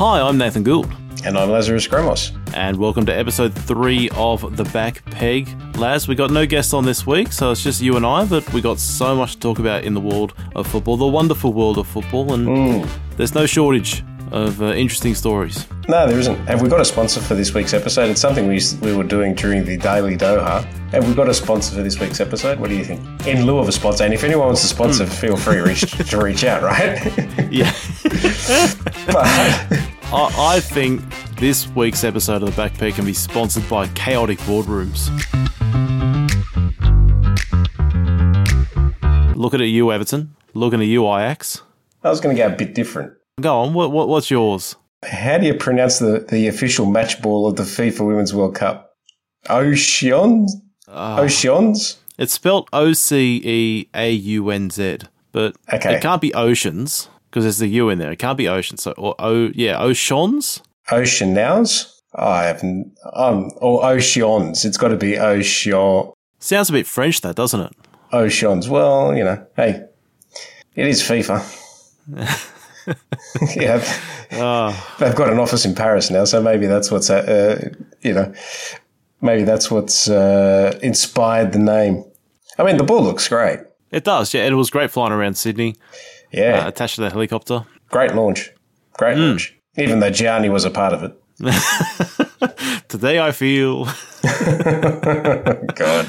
[0.00, 0.90] Hi, I'm Nathan Gould,
[1.26, 2.32] And I'm Lazarus Gramos.
[2.54, 5.46] and welcome to episode three of The Back Peg.
[5.76, 8.50] Laz, we got no guests on this week, so it's just you and I, but
[8.54, 11.76] we got so much to talk about in the world of football, the wonderful world
[11.76, 15.66] of football, and there's no shortage of uh, interesting stories.
[15.86, 16.36] No, there isn't.
[16.46, 18.08] Have we got a sponsor for this week's episode?
[18.10, 20.64] It's something we, we were doing during the Daily Doha.
[20.92, 22.58] Have we got a sponsor for this week's episode?
[22.58, 23.00] What do you think?
[23.26, 25.80] In lieu of a sponsor, and if anyone wants a sponsor, feel free to reach,
[26.10, 26.98] to reach out, right?
[27.50, 27.74] Yeah.
[29.08, 31.02] but, I, I think
[31.36, 35.08] this week's episode of The Back Peg can be sponsored by Chaotic Boardrooms.
[39.36, 40.34] Looking at you, Everton.
[40.54, 41.62] Looking at you, Ajax.
[42.02, 43.12] I was going to go a bit different.
[43.40, 44.74] Go on, what, what, what's yours?
[45.04, 48.90] How do you pronounce the, the official match ball of the FIFA Women's World Cup?
[49.48, 50.56] Oceans?
[50.88, 51.20] Ah.
[51.20, 51.98] Oceans?
[52.18, 54.98] It's spelled O C E A U N Z,
[55.32, 55.94] but Okay.
[55.94, 58.10] it can't be oceans because there's the U in there.
[58.12, 58.76] It can't be ocean.
[58.76, 60.62] So, or O, yeah, oceans.
[60.90, 62.02] Ocean nows?
[62.14, 62.92] I haven't.
[63.12, 64.64] Um, or oceans.
[64.64, 66.12] It's got to be ocean.
[66.40, 67.72] Sounds a bit French, that doesn't it?
[68.12, 68.68] Oceans.
[68.68, 69.84] Well, you know, hey,
[70.74, 71.44] it is FIFA.
[73.56, 73.84] yeah,
[74.32, 77.68] Oh, they've got an office in Paris now, so maybe that's what's, uh,
[78.02, 78.32] you know,
[79.20, 82.04] maybe that's what's uh, inspired the name.
[82.58, 83.60] I mean, the ball looks great.
[83.90, 84.32] it does.
[84.32, 85.76] Yeah, it was great flying around Sydney,
[86.32, 87.64] Yeah, uh, attached to the helicopter.
[87.88, 88.50] great launch.
[88.94, 89.22] Great hmm.
[89.22, 89.56] launch.
[89.76, 91.16] Even though Gianni was a part of it.
[92.88, 93.84] Today I feel.
[94.24, 96.06] God.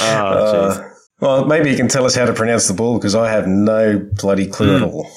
[0.00, 0.84] Oh, jeez.
[1.20, 3.98] Well, maybe you can tell us how to pronounce the ball because I have no
[3.98, 4.88] bloody clue at hmm.
[4.88, 5.10] all.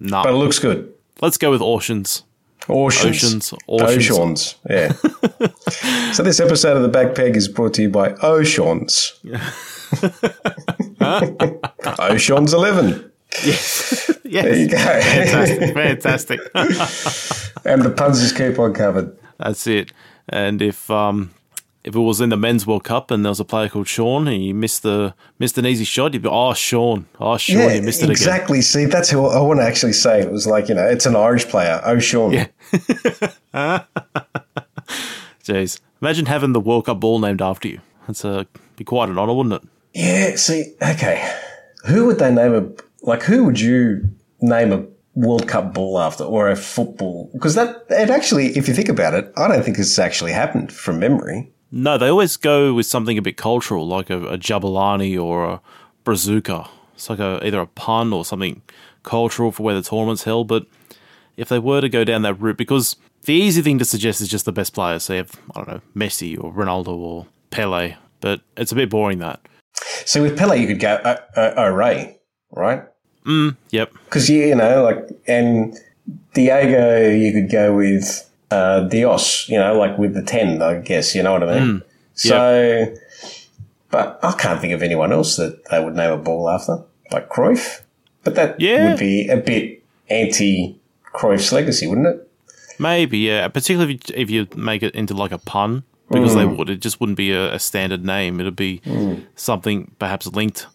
[0.00, 0.22] no.
[0.22, 0.92] But it looks good.
[1.20, 2.24] Let's go with oceans.
[2.68, 3.22] Oceans.
[3.22, 3.54] Oceans.
[3.68, 4.10] Oceans.
[4.10, 4.54] Oceans.
[4.68, 4.92] Yeah.
[6.12, 9.18] so this episode of the Back Peg is brought to you by Oceans.
[11.98, 13.12] Oceans 11.
[13.44, 14.06] Yes.
[14.24, 15.58] There you yes.
[15.58, 15.72] go.
[15.72, 16.40] Fantastic.
[16.52, 17.64] Fantastic.
[17.64, 19.16] and the puns just keep on coming.
[19.38, 19.90] That's it.
[20.28, 21.30] And if um
[21.84, 24.28] if it was in the men's World Cup and there was a player called Sean
[24.28, 27.72] and he missed the missed an easy shot, you'd be oh Sean, oh Sean, Yeah,
[27.74, 28.10] you missed it again.
[28.12, 28.60] exactly.
[28.60, 30.20] See, that's who I want to actually say.
[30.20, 31.80] It was like, you know, it's an Irish player.
[31.84, 32.32] Ocean.
[32.32, 32.48] Yeah.
[35.44, 37.80] Jeez, imagine having the World Cup ball named after you.
[38.06, 39.68] That's a be quite an honour, wouldn't it?
[39.94, 41.34] Yeah, see, okay.
[41.86, 42.60] Who would they name a
[43.02, 43.22] like?
[43.22, 44.08] Who would you
[44.40, 47.30] name a World Cup ball after, or a football?
[47.32, 50.72] Because that it actually, if you think about it, I don't think it's actually happened
[50.72, 51.52] from memory.
[51.70, 55.60] No, they always go with something a bit cultural, like a, a Jabulani or a
[56.04, 56.68] Brazuca.
[56.94, 58.62] It's like a either a pun or something
[59.02, 60.48] cultural for where the tournament's held.
[60.48, 60.66] But
[61.36, 64.28] if they were to go down that route, because the easy thing to suggest is
[64.28, 65.04] just the best players.
[65.04, 67.96] So you have, I don't know, Messi or Ronaldo or Pele.
[68.20, 69.40] But it's a bit boring that.
[70.06, 72.17] So with Pele, you could go uh, uh, O'Ray,
[72.52, 72.82] right?
[73.26, 73.92] Mm, Yep.
[74.04, 75.76] Because you, you know, like and
[76.34, 81.14] Diego, you could go with uh, Dios, you know, like with the ten, I guess.
[81.14, 81.82] You know what I mean?
[82.14, 82.86] So,
[83.90, 86.78] but I can't think of anyone else that they would name a ball after,
[87.12, 87.82] like Cruyff.
[88.24, 88.90] But that Yeah.
[88.90, 90.78] would be a bit anti
[91.14, 92.30] Cruyff's legacy, wouldn't it?
[92.78, 93.48] Maybe, yeah.
[93.48, 96.70] Particularly if you, if you make it into like a pun, because they would.
[96.70, 98.40] It just wouldn't be a, a standard name.
[98.40, 98.80] It'd be
[99.36, 100.66] something perhaps linked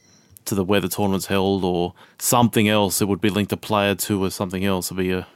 [0.46, 3.02] to the where the tournament's held, or something else.
[3.02, 4.88] It would be linked a player to or something else.
[4.88, 5.28] It'd be a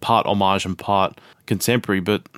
[0.00, 2.00] part homage and part contemporary.
[2.00, 2.28] But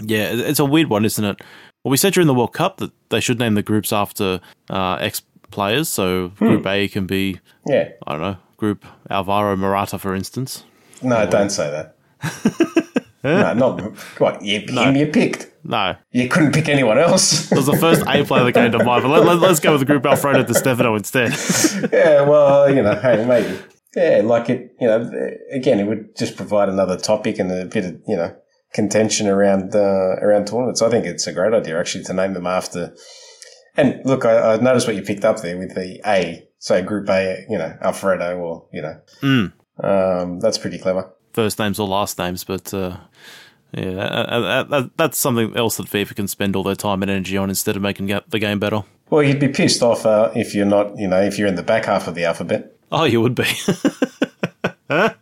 [0.00, 1.40] yeah, it's a weird one, isn't it?
[1.84, 4.40] Well, we said during the World Cup that they should name the groups after
[4.70, 5.88] uh, ex players.
[5.88, 7.88] So Group A can be, Yeah.
[8.06, 10.64] I don't know, Group Alvaro Morata, for instance.
[11.02, 11.96] No, don't say that.
[13.24, 13.80] no, not
[14.18, 14.96] what you, him.
[14.96, 15.48] You picked.
[15.64, 17.50] No, You couldn't pick anyone else.
[17.52, 19.80] It was the first A player that came to mind, but let, us go with
[19.80, 21.30] the group Alfredo Di Stefano instead.
[21.92, 23.58] yeah, well, you know, hey, maybe.
[23.94, 25.08] Yeah, like it, you know,
[25.52, 28.34] again, it would just provide another topic and a bit of, you know,
[28.72, 30.82] contention around, uh, around tournaments.
[30.82, 32.96] I think it's a great idea actually to name them after.
[33.76, 36.48] And look, I, I noticed what you picked up there with the A.
[36.58, 39.00] So group A, you know, Alfredo or, you know,
[39.82, 41.12] um, that's pretty clever.
[41.32, 42.96] First names or last names, but uh,
[43.72, 47.48] yeah, uh, that's something else that FIFA can spend all their time and energy on
[47.48, 48.84] instead of making the game better.
[49.08, 51.62] Well, you'd be pissed off, uh, if you're not, you know, if you're in the
[51.62, 52.74] back half of the alphabet.
[52.90, 53.44] Oh, you would be.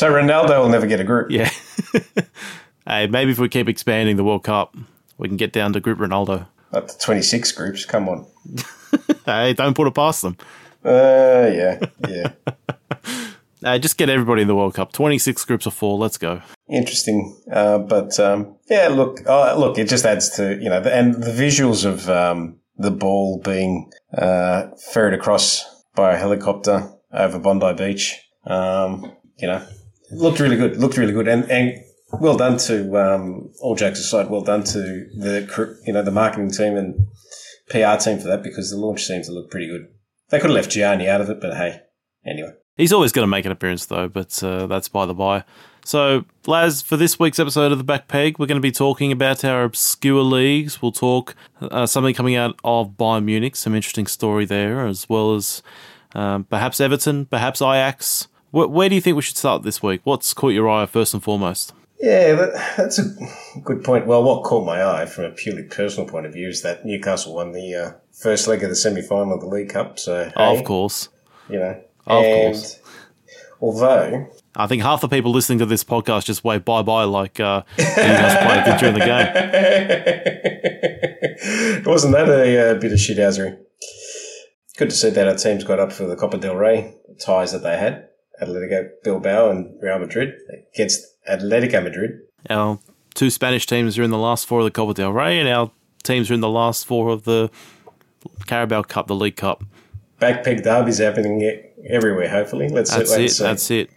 [0.00, 1.30] So Ronaldo will never get a group.
[1.30, 1.50] yeah.
[2.86, 4.74] hey, maybe if we keep expanding the World Cup,
[5.18, 6.46] we can get down to Group Ronaldo.
[6.72, 7.84] Up to 26 groups.
[7.84, 8.26] Come on.
[9.26, 10.36] Hey, don't put it past them.
[10.84, 11.78] Uh, yeah,
[12.08, 12.32] yeah.
[13.64, 14.92] Uh, just get everybody in the World Cup.
[14.92, 15.98] 26 groups of four.
[15.98, 16.42] Let's go.
[16.68, 17.40] Interesting.
[17.52, 21.14] Uh, but, um, yeah, look, uh, look, it just adds to, you know, the, and
[21.14, 27.74] the visuals of, um, the ball being, uh, ferried across by a helicopter over Bondi
[27.74, 28.20] Beach.
[28.46, 29.66] Um, you know,
[30.10, 30.76] looked really good.
[30.76, 31.74] Looked really good, and and
[32.20, 34.30] well done to um, all jokes aside.
[34.30, 34.78] Well done to
[35.16, 37.06] the you know the marketing team and
[37.68, 39.88] PR team for that because the launch seemed to look pretty good.
[40.30, 41.80] They could have left Gianni out of it, but hey,
[42.26, 42.52] anyway.
[42.76, 45.44] He's always going to make an appearance though, but uh, that's by the by.
[45.84, 49.12] So, Laz, for this week's episode of the Back Peg, we're going to be talking
[49.12, 50.82] about our obscure leagues.
[50.82, 55.34] We'll talk uh, something coming out of Bayern Munich, some interesting story there, as well
[55.34, 55.62] as
[56.14, 58.28] um, perhaps Everton, perhaps Ajax.
[58.50, 60.02] Where, where do you think we should start this week?
[60.04, 61.72] What's caught your eye first and foremost?
[62.00, 62.34] Yeah,
[62.76, 63.04] that's a
[63.62, 64.06] good point.
[64.06, 67.34] Well, what caught my eye from a purely personal point of view is that Newcastle
[67.34, 69.98] won the uh, first leg of the semi final of the League Cup.
[69.98, 71.08] So, hey, of course.
[71.48, 72.78] You know, of and course.
[73.60, 77.38] Although I think half the people listening to this podcast just wave bye bye like
[77.40, 79.26] uh, you guys played during the game.
[81.84, 83.58] Wasn't that a, a bit of shithousery?
[84.76, 86.94] Good to see that our teams got up for the Copa del Rey
[87.24, 88.08] ties that they had.
[88.42, 90.34] Atletico Bilbao and Real Madrid
[90.74, 92.20] against Atletico Madrid.
[92.48, 92.78] Our
[93.14, 95.70] two Spanish teams are in the last four of the Copa del Rey, and our
[96.02, 97.50] teams are in the last four of the
[98.46, 99.64] Carabao Cup, the League Cup.
[100.20, 101.40] Backpeg derbies happening
[101.88, 102.28] everywhere.
[102.28, 103.38] Hopefully, let's that's it.
[103.38, 103.90] That's it.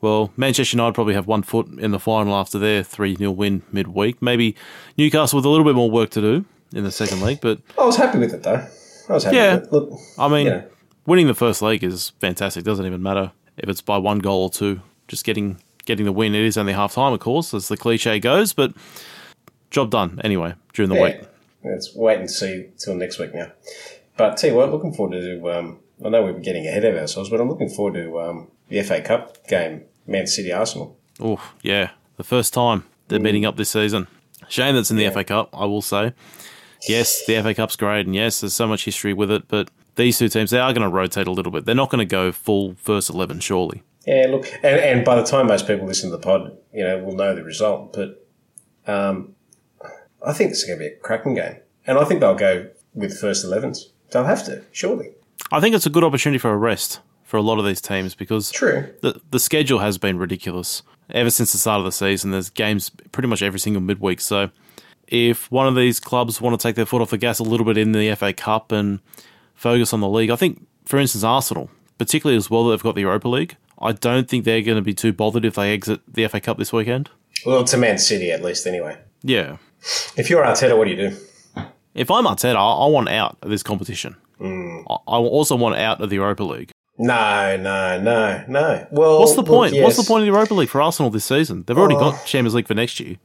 [0.00, 3.62] Well, Manchester United probably have one foot in the final after their 3 0 win
[3.70, 4.22] midweek.
[4.22, 4.56] Maybe
[4.96, 7.60] Newcastle with a little bit more work to do in the second leg, but.
[7.78, 8.66] I was happy with it, though.
[9.08, 9.72] I was happy yeah, with it.
[9.72, 10.64] Look, I mean,
[11.04, 12.62] winning the first leg is fantastic.
[12.62, 14.80] It doesn't even matter if it's by one goal or two.
[15.08, 16.34] Just getting getting the win.
[16.34, 18.72] It is only half time, of course, as the cliche goes, but
[19.70, 21.02] job done anyway during the yeah.
[21.02, 21.20] week.
[21.64, 23.52] Let's wait and see till next week now.
[24.16, 25.50] But tell you what, looking forward to.
[25.50, 28.82] Um, I know we're getting ahead of ourselves, but I'm looking forward to um, the
[28.82, 30.96] FA Cup game Man City Arsenal.
[31.18, 31.90] Oh, yeah.
[32.16, 33.24] The first time they're mm.
[33.24, 34.06] meeting up this season.
[34.48, 35.10] Shame that's in the yeah.
[35.10, 36.14] FA Cup, I will say.
[36.88, 40.18] Yes, the FA Cup's great, and yes, there's so much history with it, but these
[40.18, 41.66] two teams, they are going to rotate a little bit.
[41.66, 43.82] They're not going to go full first 11, surely.
[44.06, 46.98] Yeah, look, and, and by the time most people listen to the pod, you know,
[46.98, 47.92] we'll know the result.
[47.92, 48.26] But
[48.86, 49.34] um,
[50.24, 51.56] I think it's going to be a cracking game.
[51.86, 53.90] And I think they'll go with first 11s.
[54.10, 55.10] They'll have to, surely.
[55.52, 58.14] I think it's a good opportunity for a rest for a lot of these teams
[58.14, 58.92] because True.
[59.02, 60.82] The, the schedule has been ridiculous.
[61.10, 64.20] Ever since the start of the season, there's games pretty much every single midweek.
[64.20, 64.50] So
[65.06, 67.66] if one of these clubs want to take their foot off the gas a little
[67.66, 69.00] bit in the FA Cup and
[69.54, 72.94] focus on the league, I think, for instance, Arsenal, particularly as well that they've got
[72.94, 76.00] the Europa League, I don't think they're going to be too bothered if they exit
[76.06, 77.10] the FA Cup this weekend.
[77.46, 78.98] Well, to Man City at least, anyway.
[79.22, 79.56] Yeah.
[80.16, 81.16] If you're Arteta, what do you do?
[81.94, 84.16] If I'm Arteta, I want out of this competition.
[84.40, 84.84] Mm.
[84.88, 86.70] I also want out of the Europa League.
[86.98, 88.86] No, no, no, no.
[88.90, 89.72] Well, what's the point?
[89.72, 89.84] Yes.
[89.84, 91.64] What's the point of the Europa League for Arsenal this season?
[91.66, 92.10] They've already oh.
[92.10, 93.16] got Champions League for next year.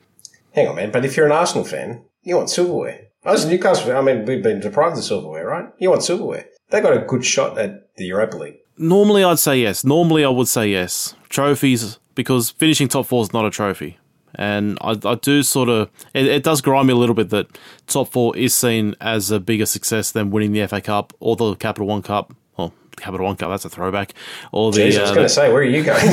[0.53, 0.91] Hang on, man.
[0.91, 3.07] But if you're an Arsenal fan, you want silverware.
[3.25, 3.97] I was a Newcastle fan.
[3.97, 5.67] I mean, we've been deprived of silverware, right?
[5.77, 6.45] You want silverware.
[6.69, 8.57] They got a good shot at the Europa League.
[8.77, 9.83] Normally, I'd say yes.
[9.83, 11.15] Normally, I would say yes.
[11.29, 13.97] Trophies, because finishing top four is not a trophy.
[14.37, 17.47] And I, I do sort of, it, it, does grind me a little bit that
[17.87, 21.55] top four is seen as a bigger success than winning the FA Cup or the
[21.55, 23.49] Capital One Cup Well, Capital One Cup.
[23.49, 24.13] That's a throwback.
[24.51, 25.99] Or the, Jeez, I was uh, going to say, where are you going?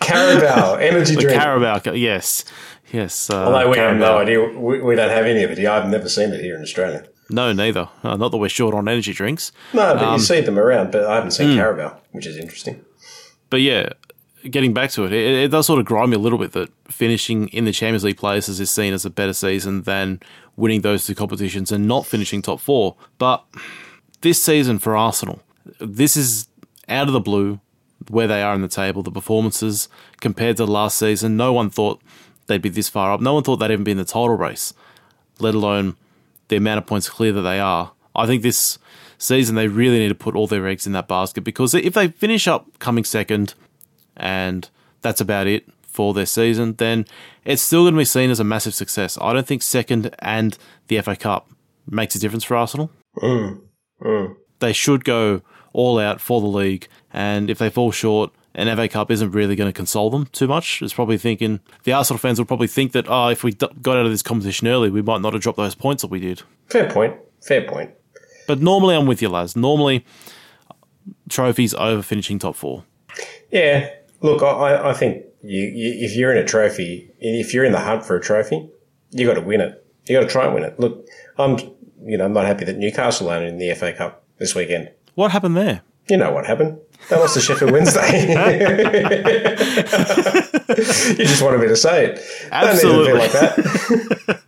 [0.00, 1.38] Carabao energy drink.
[1.38, 2.44] Carabao, yes,
[2.92, 3.30] yes.
[3.30, 3.92] Uh, Although we Carabao.
[3.92, 5.70] have no idea, we, we, don't have any of it here.
[5.70, 7.06] I've never seen it here in Australia.
[7.30, 7.88] No, neither.
[8.02, 9.52] Uh, not that we're short on energy drinks.
[9.72, 10.92] No, but um, you see them around.
[10.92, 12.84] But I haven't seen mm, Carabao, which is interesting.
[13.50, 13.90] But yeah,
[14.50, 16.70] getting back to it, it, it, does sort of grind me a little bit that
[16.88, 20.20] finishing in the Champions League places is seen as a better season than
[20.56, 22.96] winning those two competitions and not finishing top four.
[23.18, 23.44] But
[24.20, 25.40] this season for Arsenal,
[25.78, 26.48] this is
[26.88, 27.60] out of the blue
[28.08, 29.88] where they are in the table, the performances
[30.20, 31.36] compared to last season.
[31.36, 32.02] No one thought
[32.46, 33.20] they'd be this far up.
[33.20, 34.74] No one thought they'd even be in the title race,
[35.38, 35.96] let alone
[36.48, 37.92] the amount of points clear that they are.
[38.14, 38.78] I think this
[39.16, 42.08] season they really need to put all their eggs in that basket because if they
[42.08, 43.54] finish up coming second
[44.16, 44.68] and
[45.02, 47.06] that's about it for their season, then
[47.44, 49.16] it's still going to be seen as a massive success.
[49.20, 51.50] I don't think second and the FA Cup
[51.88, 52.90] makes a difference for Arsenal.
[53.18, 53.60] Mm,
[54.02, 54.36] mm.
[54.58, 55.42] They should go
[55.72, 59.56] all out for the league, and if they fall short, an FA Cup isn't really
[59.56, 60.80] going to console them too much.
[60.82, 64.06] It's probably thinking the Arsenal fans will probably think that oh, if we got out
[64.06, 66.42] of this competition early, we might not have dropped those points that we did.
[66.66, 67.14] Fair point.
[67.42, 67.90] Fair point.
[68.46, 69.56] But normally, I'm with you, Laz.
[69.56, 70.04] Normally,
[71.28, 72.84] trophies over finishing top four.
[73.50, 73.90] Yeah,
[74.24, 77.78] Look, I, I think you, you, if you're in a trophy, if you're in the
[77.78, 78.70] hunt for a trophy,
[79.10, 79.86] you got to win it.
[80.06, 80.80] You got to try and win it.
[80.80, 81.58] Look, I'm,
[82.02, 84.90] you know, I'm not happy that Newcastle aren't in the FA Cup this weekend.
[85.14, 85.82] What happened there?
[86.08, 86.78] You know what happened.
[87.10, 88.00] They lost to Sheffield Wednesday.
[88.28, 88.34] you
[91.26, 92.18] just wanted me to say it.
[92.50, 93.12] Absolutely.
[93.12, 93.28] Don't need to be like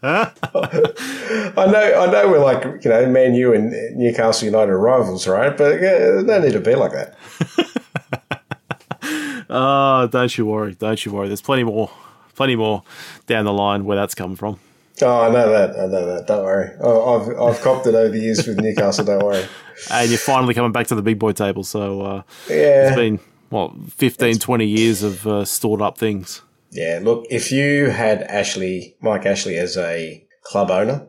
[0.00, 0.02] that.
[1.58, 5.54] I know, I know, we're like you know, Man U and Newcastle United rivals, right?
[5.54, 7.14] But yeah, no need to be like that.
[9.48, 10.74] Oh, don't you worry.
[10.74, 11.28] Don't you worry.
[11.28, 11.90] There's plenty more,
[12.34, 12.82] plenty more
[13.26, 14.58] down the line where that's coming from.
[15.02, 15.70] Oh, I know that.
[15.78, 16.26] I know that.
[16.26, 16.70] Don't worry.
[16.80, 19.04] Oh, I've I've copped it over the years with Newcastle.
[19.04, 19.44] Don't worry.
[19.90, 21.62] And you're finally coming back to the big boy table.
[21.62, 22.86] So uh, Yeah.
[22.88, 26.40] it's been what 15, 20 years of uh, stored up things.
[26.72, 31.06] Yeah, look, if you had Ashley, Mike Ashley, as a club owner,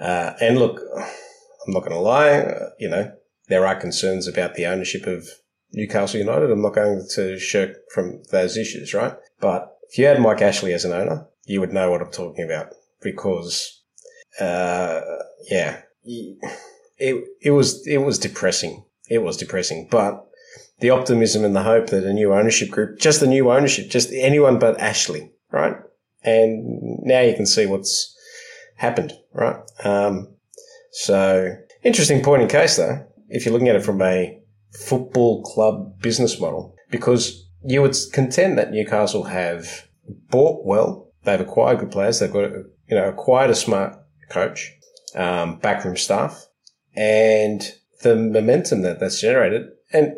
[0.00, 3.12] uh, and look, I'm not going to lie, uh, you know,
[3.48, 5.28] there are concerns about the ownership of
[5.72, 6.50] Newcastle United.
[6.50, 9.14] I'm not going to shirk from those issues, right?
[9.40, 12.44] But if you had Mike Ashley as an owner, you would know what I'm talking
[12.44, 13.82] about because,
[14.40, 15.00] uh,
[15.50, 18.84] yeah, it, it was, it was depressing.
[19.08, 20.26] It was depressing, but
[20.80, 24.12] the optimism and the hope that a new ownership group, just the new ownership, just
[24.12, 25.76] anyone but Ashley, right?
[26.22, 28.16] And now you can see what's
[28.76, 29.56] happened, right?
[29.84, 30.28] Um,
[30.92, 34.41] so interesting point in case though, if you're looking at it from a
[34.72, 39.88] football club business model, because you would contend that Newcastle have
[40.30, 43.96] bought well, they've acquired good players, they've got, you know, acquired a smart
[44.30, 44.72] coach,
[45.14, 46.46] um, backroom staff,
[46.94, 50.14] and the momentum that that's generated, and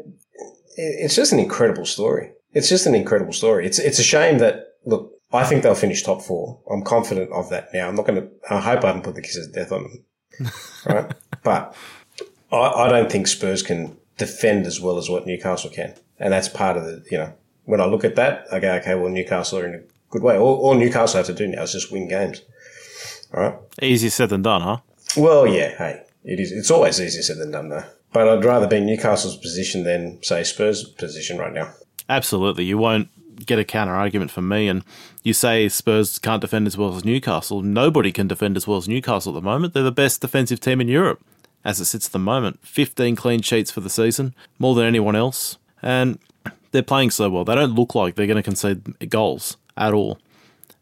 [0.77, 2.33] it's just an incredible story.
[2.53, 3.67] It's just an incredible story.
[3.67, 5.13] It's it's a shame that look.
[5.33, 6.61] I think they'll finish top four.
[6.71, 7.89] I'm confident of that now.
[7.89, 8.29] I'm not going to.
[8.49, 10.53] I hope I haven't put the kiss of death on them,
[10.87, 11.13] right?
[11.43, 11.75] But
[12.53, 16.49] I, I don't think Spurs can defend as well as what Newcastle can, and that's
[16.49, 17.05] part of the.
[17.11, 17.33] You know,
[17.65, 19.81] when I look at that, I go, okay, well, Newcastle are in a
[20.11, 20.37] good way.
[20.37, 22.43] All, all Newcastle have to do now is just win games.
[23.33, 23.59] All right.
[23.83, 24.79] Easier said than done, huh?
[25.17, 25.77] Well, yeah.
[25.77, 26.53] Hey, it is.
[26.53, 27.85] It's always easier said than done, though.
[28.13, 31.73] But I'd rather be in Newcastle's position than say Spurs' position right now.
[32.09, 32.65] Absolutely.
[32.65, 33.09] You won't
[33.45, 34.69] get a counter argument from me.
[34.69, 34.85] And
[35.25, 37.63] you say Spurs can't defend as well as Newcastle.
[37.63, 39.75] Nobody can defend as well as Newcastle at the moment.
[39.75, 41.21] They're the best defensive team in Europe
[41.65, 42.61] as it sits at the moment.
[42.67, 45.59] 15 clean sheets for the season, more than anyone else.
[45.83, 46.19] And
[46.71, 47.45] they're playing so well.
[47.45, 50.19] They don't look like they're going to concede goals at all.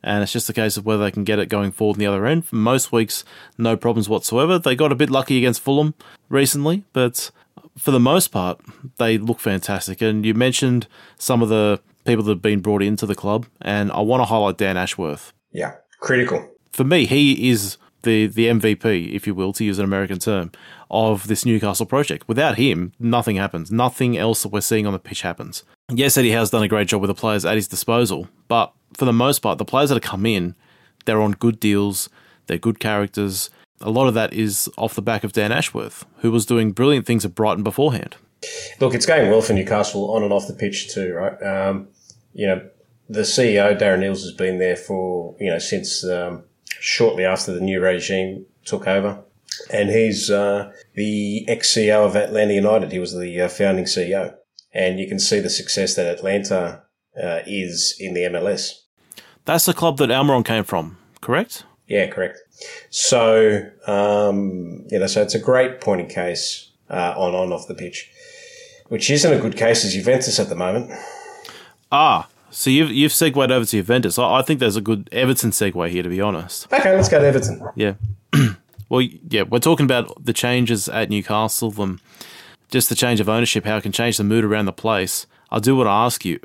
[0.02, 2.06] And it's just a case of whether they can get it going forward in the
[2.06, 2.44] other end.
[2.44, 3.24] For most weeks,
[3.56, 4.58] no problems whatsoever.
[4.58, 5.94] They got a bit lucky against Fulham
[6.28, 7.30] recently, but
[7.78, 8.60] for the most part,
[8.96, 10.02] they look fantastic.
[10.02, 13.92] And you mentioned some of the people that have been brought into the club, and
[13.92, 15.32] I want to highlight Dan Ashworth.
[15.52, 16.48] Yeah, critical.
[16.72, 20.50] For me, he is the the MVP, if you will, to use an American term,
[20.90, 22.28] of this Newcastle project.
[22.28, 23.70] Without him, nothing happens.
[23.70, 25.64] Nothing else that we're seeing on the pitch happens.
[25.90, 29.04] Yes, Eddie Howe's done a great job with the players at his disposal, but for
[29.04, 30.54] the most part, the players that have come in,
[31.04, 32.08] they're on good deals,
[32.46, 33.50] they're good characters.
[33.80, 37.06] A lot of that is off the back of Dan Ashworth, who was doing brilliant
[37.06, 38.16] things at Brighton beforehand.
[38.80, 41.42] Look, it's going well for Newcastle on and off the pitch too, right?
[41.42, 41.88] Um,
[42.32, 42.68] you know,
[43.08, 46.44] the CEO Darren Eales has been there for you know since um,
[46.82, 49.22] shortly after the new regime took over,
[49.72, 52.90] and he's uh, the ex CEO of Atlanta United.
[52.90, 54.34] He was the uh, founding CEO,
[54.74, 56.82] and you can see the success that Atlanta
[57.22, 58.80] uh, is in the MLS.
[59.44, 61.64] That's the club that Almiron came from, correct?
[61.86, 62.38] Yeah, correct.
[62.90, 67.68] So, um, you know, so it's a great point in case uh, on on off
[67.68, 68.10] the pitch,
[68.88, 70.90] which isn't a good case as Juventus at the moment.
[71.92, 74.18] Ah, so you've you've segued over to Juventus.
[74.18, 76.72] I, I think there's a good Everton segue here, to be honest.
[76.72, 77.66] Okay, let's go to Everton.
[77.74, 77.94] Yeah.
[78.88, 81.98] well, yeah, we're talking about the changes at Newcastle and
[82.70, 85.26] just the change of ownership, how it can change the mood around the place.
[85.50, 86.40] I do want to ask you,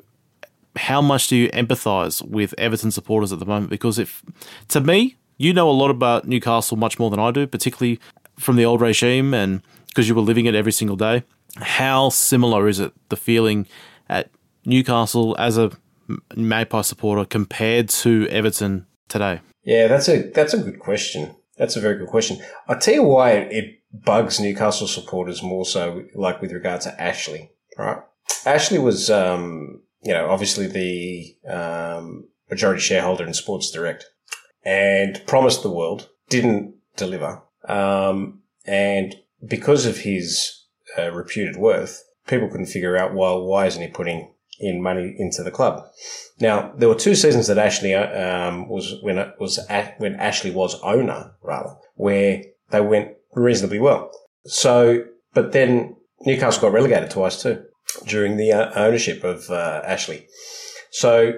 [0.78, 3.70] how much do you empathise with Everton supporters at the moment?
[3.70, 4.24] Because if,
[4.70, 8.00] to me, you know a lot about Newcastle much more than I do, particularly
[8.40, 11.24] from the old regime and because you were living it every single day.
[11.58, 13.68] How similar is it, the feeling
[14.10, 14.30] at
[14.66, 15.72] Newcastle as a
[16.36, 19.42] Magpie supporter compared to Everton today?
[19.64, 21.36] Yeah, that's a that's a good question.
[21.58, 22.40] That's a very good question.
[22.68, 27.52] I'll tell you why it bugs Newcastle supporters more so, like with regard to Ashley,
[27.78, 27.98] right?
[28.46, 34.06] Ashley was, um, you know, obviously the um, majority shareholder in Sports Direct
[34.64, 37.42] and promised the world, didn't deliver.
[37.68, 40.66] Um, and because of his
[40.98, 45.44] uh, reputed worth, people couldn't figure out, well, why isn't he putting in money into
[45.44, 45.84] the club?
[46.40, 50.52] Now, there were two seasons that Ashley um, was when it was at, when Ashley
[50.52, 54.12] was owner, rather, where they went reasonably well.
[54.46, 57.64] So, but then Newcastle got relegated twice too
[58.06, 60.28] during the uh, ownership of uh, Ashley.
[60.92, 61.34] So,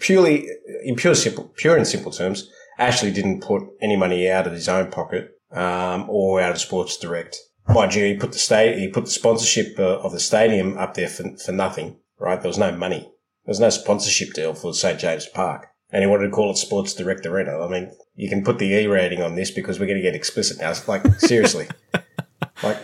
[0.00, 0.46] purely
[0.84, 4.68] in pure simple, pure and simple terms, Ashley didn't put any money out of his
[4.68, 7.36] own pocket um, or out of Sports Direct.
[7.68, 10.94] Mind you, he put the state, he put the sponsorship uh, of the stadium up
[10.94, 11.96] there for, for nothing.
[12.24, 12.40] Right?
[12.40, 13.00] There was no money.
[13.00, 16.56] There was no sponsorship deal for St James Park, and he wanted to call it
[16.56, 17.60] Sports Direct Arena.
[17.60, 20.14] I mean, you can put the E rating on this because we're going to get
[20.14, 20.70] explicit now.
[20.70, 21.68] It's like seriously,
[22.62, 22.82] like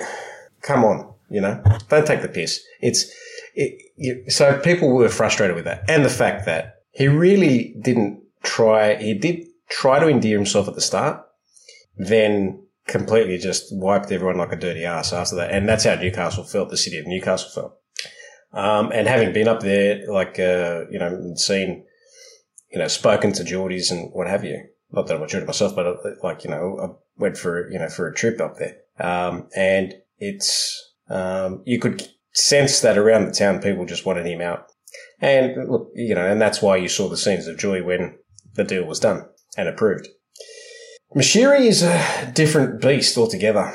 [0.61, 2.61] come on, you know, don't take the piss.
[2.80, 3.11] It's
[3.54, 8.23] it, you, so people were frustrated with that, and the fact that he really didn't
[8.42, 8.97] try.
[8.97, 11.25] He did try to endear himself at the start,
[11.97, 16.44] then completely just wiped everyone like a dirty ass after that, and that's how Newcastle
[16.44, 16.68] felt.
[16.68, 17.79] The city of Newcastle felt.
[18.52, 21.85] Um, and having been up there, like uh, you know, seen,
[22.71, 24.64] you know, spoken to Geordies and what have you.
[24.92, 27.78] Not that I'm a Geordie myself, but uh, like you know, I went for you
[27.78, 33.26] know for a trip up there, um, and it's um, you could sense that around
[33.26, 34.66] the town people just wanted him out.
[35.21, 38.19] And look, you know, and that's why you saw the scenes of joy when
[38.54, 39.26] the deal was done
[39.57, 40.09] and approved.
[41.14, 43.73] Moshiri is a different beast altogether.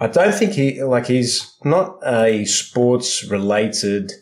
[0.00, 4.12] I don't think he, like, he's not a sports related,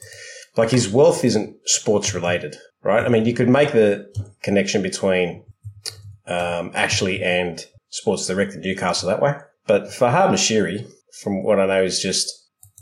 [0.56, 3.04] like, his wealth isn't sports related, right?
[3.04, 4.10] I mean, you could make the
[4.42, 5.44] connection between
[6.26, 9.34] um, Ashley and Sports Direct Newcastle that way.
[9.66, 10.86] But Farhad Moshiri,
[11.22, 12.32] from what I know, is just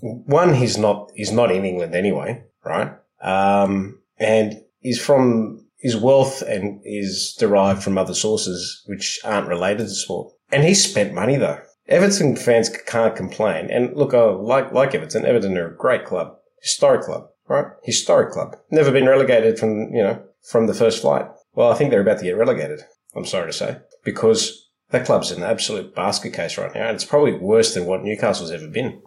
[0.00, 0.54] one.
[0.54, 2.92] He's not he's not in England anyway, right?
[3.22, 9.84] Um, and he's from his wealth and is derived from other sources which aren't related
[9.84, 10.32] to sport.
[10.50, 11.60] And he spent money though.
[11.88, 13.70] Everton fans can't complain.
[13.70, 15.26] And look, I like like Everton.
[15.26, 17.66] Everton are a great club, historic club, right?
[17.82, 18.56] Historic club.
[18.70, 21.26] Never been relegated from you know from the first flight.
[21.54, 22.80] Well, I think they're about to get relegated.
[23.14, 27.04] I'm sorry to say because that club's an absolute basket case right now, and it's
[27.04, 29.02] probably worse than what Newcastle's ever been.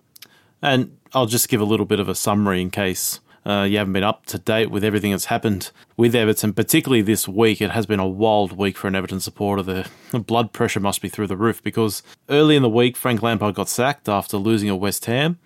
[0.61, 3.93] And I'll just give a little bit of a summary in case uh, you haven't
[3.93, 7.61] been up to date with everything that's happened with Everton, particularly this week.
[7.61, 9.63] It has been a wild week for an Everton supporter.
[9.63, 13.21] The, the blood pressure must be through the roof because early in the week, Frank
[13.21, 15.39] Lampard got sacked after losing at West Ham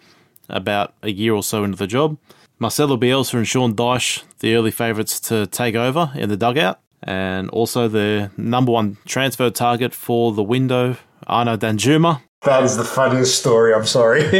[0.49, 2.17] about a year or so into the job.
[2.57, 7.49] Marcelo Bielsa and Sean Dyche, the early favourites to take over in the dugout and
[7.51, 12.21] also the number one transfer target for the window, Arnaud Danjuma.
[12.43, 13.71] That is the funniest story.
[13.73, 14.23] I'm sorry.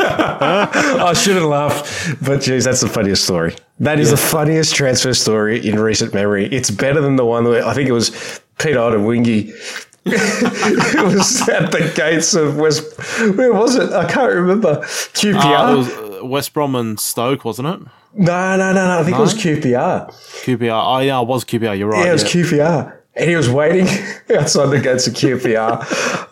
[0.00, 3.54] I shouldn't laugh, but geez, that's the funniest story.
[3.78, 4.16] That is yeah.
[4.16, 6.46] the funniest transfer story in recent memory.
[6.46, 8.10] It's better than the one where I think it was
[8.58, 9.54] Peter Odemwingie
[10.06, 12.98] it was at the gates of West.
[13.36, 13.92] Where was it?
[13.92, 14.76] I can't remember.
[14.78, 15.36] QPR.
[15.36, 17.80] Uh, was uh, West Brom and Stoke, wasn't it?
[18.14, 19.00] No, no, no, no.
[19.00, 19.18] I think no?
[19.18, 20.10] it was QPR.
[20.10, 20.82] QPR.
[20.84, 21.78] Oh, yeah, it was QPR.
[21.78, 22.04] You're right.
[22.04, 22.42] Yeah, it was yeah.
[22.42, 22.99] QPR.
[23.20, 23.86] And he was waiting
[24.34, 25.86] outside the gates of QPR.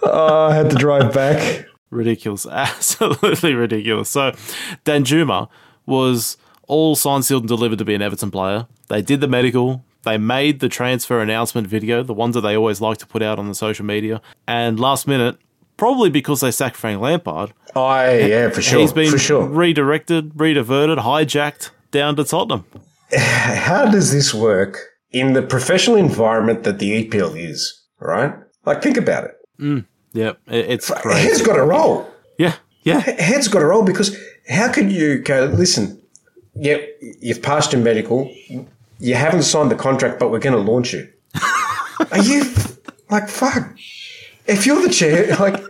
[0.05, 1.66] oh, uh, I had to drive back.
[1.90, 2.46] Ridiculous.
[2.51, 4.09] Absolutely ridiculous.
[4.09, 4.33] So,
[4.87, 5.48] Danjuma
[5.85, 8.66] was all signed, sealed, and delivered to be an Everton player.
[8.88, 9.85] They did the medical.
[10.05, 13.38] They made the transfer announcement video, the ones that they always like to put out
[13.38, 14.22] on the social media.
[14.46, 15.37] And last minute,
[15.77, 17.53] probably because they sacked Frank Lampard.
[17.77, 18.81] Oh, yeah, for sure.
[18.81, 19.46] He's been for sure.
[19.46, 22.64] redirected, rediverted, hijacked down to Tottenham.
[23.12, 24.79] How does this work
[25.12, 28.35] in the professional environment that the EPL is, right?
[28.64, 29.37] Like, think about it.
[29.59, 31.21] Mm, yeah, it's crazy.
[31.29, 32.09] Head's got a role.
[32.38, 33.01] Yeah, yeah.
[33.01, 34.16] Head's got a role because
[34.49, 36.01] how can you go, listen,
[36.55, 36.79] yeah,
[37.21, 38.33] you've passed your medical,
[38.99, 41.09] you haven't signed the contract, but we're going to launch you.
[42.12, 42.44] Are you
[43.11, 43.77] like, fuck?
[44.49, 45.62] if you're the chair, like,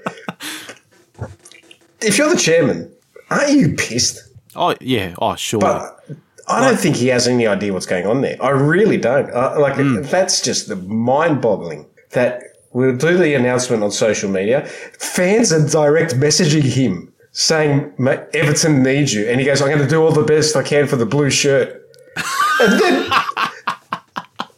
[2.01, 2.91] if you're the chairman,
[3.29, 4.23] aren't you pissed?
[4.57, 5.61] Oh yeah, oh sure.
[5.61, 6.09] But
[6.49, 8.37] I don't think he has any idea what's going on there.
[8.43, 9.31] I really don't.
[9.31, 10.09] Uh, like mm.
[10.11, 14.67] that's just the mind-boggling that we'll do the announcement on social media.
[14.67, 17.93] Fans are direct messaging him saying
[18.35, 20.87] Everton needs you, and he goes, "I'm going to do all the best I can
[20.87, 21.83] for the blue shirt."
[22.61, 23.11] and then,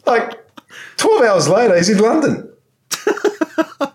[0.05, 0.39] like
[0.97, 2.47] twelve hours later, he's in London.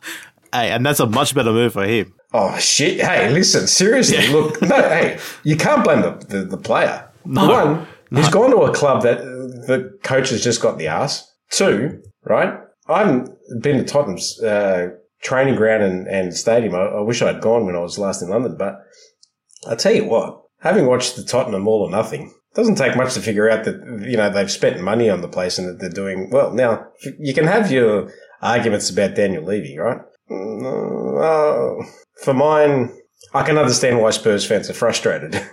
[0.52, 2.14] Hey, and that's a much better move for him.
[2.32, 3.00] Oh shit!
[3.00, 4.32] Hey, listen, seriously, yeah.
[4.32, 7.05] look, no, hey, you can't blame the the, the player.
[7.26, 8.20] No, One, no.
[8.20, 11.30] he's gone to a club that the coach has just got the ass.
[11.50, 12.54] Two, right?
[12.88, 14.90] I haven't been to Tottenham's uh,
[15.22, 16.74] training ground and, and stadium.
[16.74, 18.80] I, I wish I'd gone when I was last in London, but
[19.68, 23.20] I tell you what, having watched the Tottenham All or Nothing, doesn't take much to
[23.20, 26.30] figure out that you know they've spent money on the place and that they're doing
[26.30, 26.52] well.
[26.52, 26.86] Now
[27.18, 28.10] you can have your
[28.40, 30.00] arguments about Daniel Levy, right?
[30.30, 31.84] Uh,
[32.22, 32.96] for mine,
[33.34, 35.34] I can understand why Spurs fans are frustrated.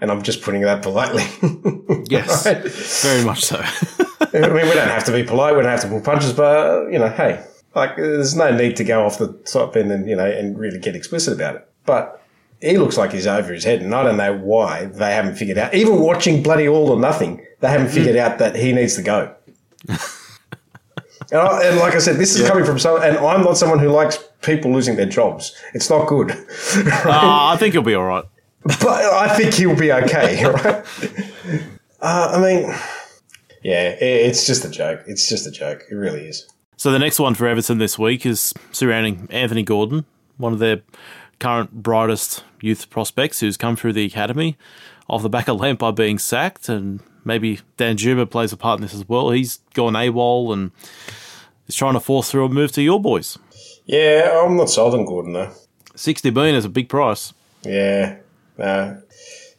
[0.00, 1.24] and I'm just putting that politely.
[2.08, 2.62] yes, right?
[3.02, 3.58] very much so.
[3.60, 5.54] I mean, we don't have to be polite.
[5.54, 8.84] We don't have to pull punches, but you know, hey, like, there's no need to
[8.84, 11.68] go off the top end and you know and really get explicit about it.
[11.84, 12.22] But
[12.60, 15.58] he looks like he's over his head, and I don't know why they haven't figured
[15.58, 15.74] out.
[15.74, 19.34] Even watching bloody All or Nothing, they haven't figured out that he needs to go.
[21.32, 22.48] And, I, and, like I said, this is yeah.
[22.48, 25.56] coming from someone, and I'm not someone who likes people losing their jobs.
[25.74, 26.30] It's not good.
[26.76, 27.06] Right?
[27.06, 28.24] Uh, I think he'll be all right.
[28.66, 30.84] But I think he'll be okay, right?
[32.00, 32.74] Uh, I mean,
[33.62, 35.04] yeah, it's just a joke.
[35.06, 35.84] It's just a joke.
[35.90, 36.48] It really is.
[36.76, 40.04] So the next one for Everton this week is surrounding Anthony Gordon,
[40.36, 40.82] one of their
[41.38, 44.56] current brightest youth prospects who's come through the academy
[45.08, 48.94] off the back of Lampard being sacked, and maybe Danjuma plays a part in this
[48.94, 49.30] as well.
[49.30, 50.72] He's gone AWOL and
[51.68, 53.38] is trying to force through a move to your boys.
[53.84, 55.52] Yeah, I'm not sold on Gordon though.
[55.94, 57.32] 60 billion is a big price.
[57.62, 58.16] Yeah,
[58.58, 59.02] no.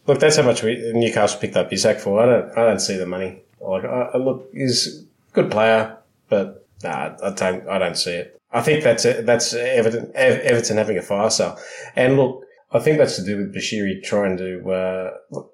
[0.06, 2.22] Look, that's how much we, Newcastle picked up Isak for.
[2.22, 3.42] I don't, I don't see the money.
[3.60, 5.98] Like, I, I look, he's a good player,
[6.30, 8.40] but nah, I don't, I don't see it.
[8.52, 11.60] I think that's that's Everton, Everton having a fire sale.
[11.96, 14.70] And look, I think that's to do with Moshiri trying to.
[14.70, 15.52] Uh, look,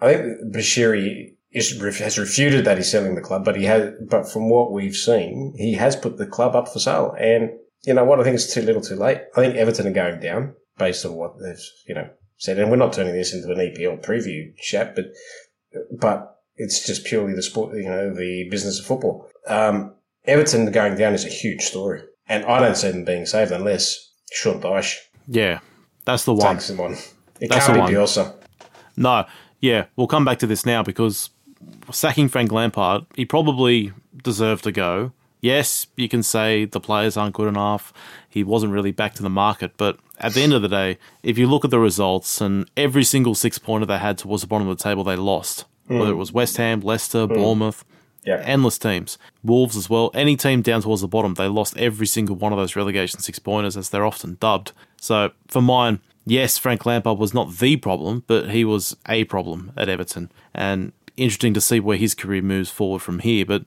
[0.00, 3.92] I think Moshiri is, has refuted that he's selling the club, but he has.
[4.08, 7.14] But from what we've seen, he has put the club up for sale.
[7.18, 7.50] And
[7.84, 8.20] you know what?
[8.20, 9.18] I think it's too little, too late.
[9.36, 12.58] I think Everton are going down based on what they've you know said.
[12.58, 15.06] And we're not turning this into an EPL preview chat, but
[15.92, 19.28] but it's just purely the sport, you know, the business of football.
[19.46, 23.52] Um, Everton going down is a huge story, and I don't see them being saved
[23.52, 24.96] unless Sean Dyche.
[25.26, 25.60] Yeah,
[26.04, 26.54] that's the one.
[26.54, 26.96] Takes them on.
[27.40, 28.06] It That's can't the be one.
[28.06, 28.34] Bielsa.
[28.96, 29.26] No,
[29.60, 31.30] yeah, we'll come back to this now because
[31.92, 35.12] sacking Frank Lampard, he probably deserved to go.
[35.40, 37.92] Yes, you can say the players aren't good enough.
[38.28, 41.38] He wasn't really back to the market, but at the end of the day, if
[41.38, 44.68] you look at the results and every single six pointer they had towards the bottom
[44.68, 45.64] of the table, they lost.
[45.86, 46.18] Whether it mm.
[46.18, 47.34] was West Ham, Leicester, mm.
[47.34, 47.84] Bournemouth,
[48.26, 48.42] Yeah.
[48.44, 49.16] endless teams.
[49.42, 50.10] Wolves as well.
[50.12, 53.38] Any team down towards the bottom, they lost every single one of those relegation six
[53.38, 54.72] pointers, as they're often dubbed.
[55.00, 59.72] So for mine, yes, Frank Lampard was not the problem, but he was a problem
[59.76, 60.30] at Everton.
[60.52, 63.46] And interesting to see where his career moves forward from here.
[63.46, 63.64] But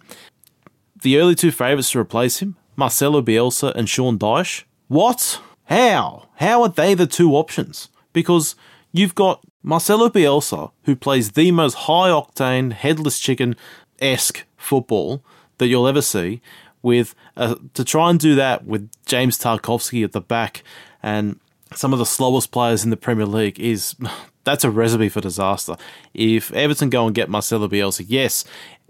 [1.02, 4.64] the early two favourites to replace him, Marcelo Bielsa and Sean Dyche.
[4.88, 5.42] What?
[5.66, 6.30] How?
[6.36, 7.90] How are they the two options?
[8.14, 8.56] Because
[8.92, 13.56] you've got Marcelo Bielsa, who plays the most high octane, headless chicken
[14.00, 15.24] esque football
[15.58, 16.42] that you'll ever see,
[16.82, 20.64] with uh, to try and do that with James Tarkowski at the back
[21.04, 21.40] and
[21.74, 23.96] some of the slowest players in the Premier League is
[24.44, 25.76] that's a recipe for disaster.
[26.14, 28.44] If Everton go and get Marcelo Bielsa, yes,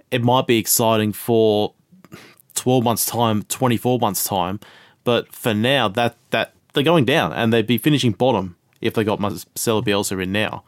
[0.10, 1.74] it might be exciting for
[2.62, 4.60] 12 months time 24 months time
[5.04, 9.04] but for now that that they're going down and they'd be finishing bottom if they
[9.04, 10.64] got Marcelo Bielsa in now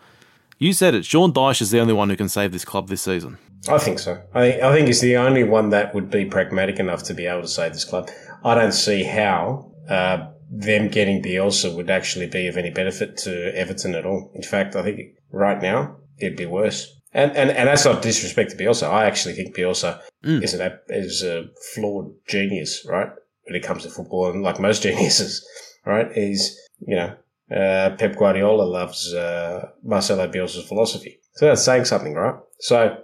[0.57, 3.03] you said it Sean Dyche is the only one who can save this club this
[3.03, 3.37] season
[3.69, 4.21] I think so.
[4.33, 7.43] I, I think he's the only one that would be pragmatic enough to be able
[7.43, 8.09] to save this club.
[8.43, 13.55] I don't see how uh, them getting Bielsa would actually be of any benefit to
[13.55, 14.31] Everton at all.
[14.35, 14.99] In fact, I think
[15.31, 16.93] right now it'd be worse.
[17.13, 18.89] And and, and that's not disrespect to Bielsa.
[18.89, 23.09] I actually think Bielsa is an is a flawed genius, right?
[23.43, 25.45] When it comes to football, and like most geniuses,
[25.85, 26.11] right?
[26.13, 27.15] He's you know
[27.55, 32.35] uh, Pep Guardiola loves uh, Marcelo Bielsa's philosophy, so that's saying something, right?
[32.59, 32.97] So.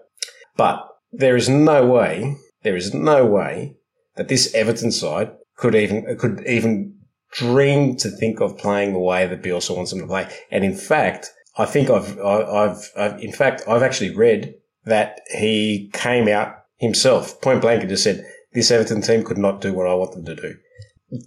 [0.58, 3.78] But there is no way, there is no way
[4.18, 6.96] that this Everton side could even could even
[7.32, 10.28] dream to think of playing the way that Bielsa wants them to play.
[10.52, 15.20] And in fact, I think I've, I- I've, I've, in fact, I've actually read that
[15.38, 19.74] he came out himself, point blank, and just said, this Everton team could not do
[19.74, 20.56] what I want them to do.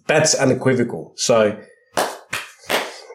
[0.09, 1.13] That's unequivocal.
[1.17, 1.61] So,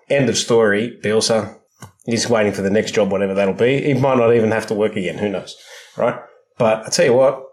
[0.10, 0.98] end of story.
[1.04, 1.58] Bielsa,
[2.06, 3.82] he's waiting for the next job, whatever that'll be.
[3.82, 5.18] He might not even have to work again.
[5.18, 5.56] Who knows?
[5.98, 6.20] Right?
[6.58, 7.44] But I tell you what,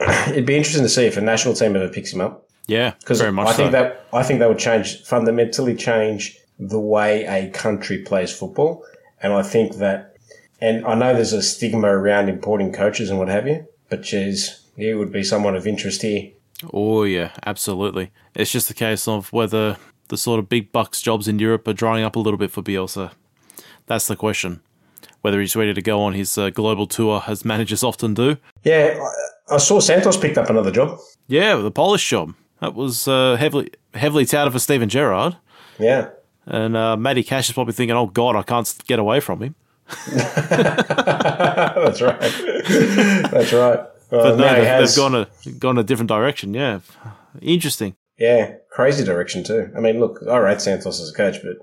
[0.28, 3.18] it'd be interesting to see if a national team ever picks him up yeah because
[3.20, 3.70] very much I think so.
[3.72, 8.84] that I think that would change fundamentally change the way a country plays football,
[9.20, 10.16] and I think that,
[10.60, 14.60] and I know there's a stigma around importing coaches and what have you, but geez,
[14.76, 16.30] he would be someone of interest here.
[16.72, 18.10] Oh yeah, absolutely.
[18.34, 19.76] It's just a case of whether
[20.08, 22.62] the sort of big bucks jobs in Europe are drying up a little bit for
[22.62, 23.12] Bielsa.
[23.86, 24.60] That's the question.
[25.22, 28.36] Whether he's ready to go on his uh, global tour, as managers often do.
[28.64, 28.98] Yeah,
[29.50, 30.98] I I saw Santos picked up another job.
[31.26, 32.34] Yeah, the Polish job.
[32.60, 35.36] That was uh, heavily heavily touted for Steven Gerrard.
[35.78, 36.10] Yeah.
[36.46, 39.54] And uh, Matty Cash is probably thinking, oh, God, I can't get away from him.
[40.60, 42.20] That's right.
[42.20, 43.80] That's right.
[44.10, 46.54] Well, But no, they've, has- they've gone a, gone a different direction.
[46.54, 46.80] Yeah.
[47.40, 47.94] Interesting.
[48.18, 49.70] Yeah, crazy direction too.
[49.76, 51.56] I mean, look, I rate Santos as a coach, but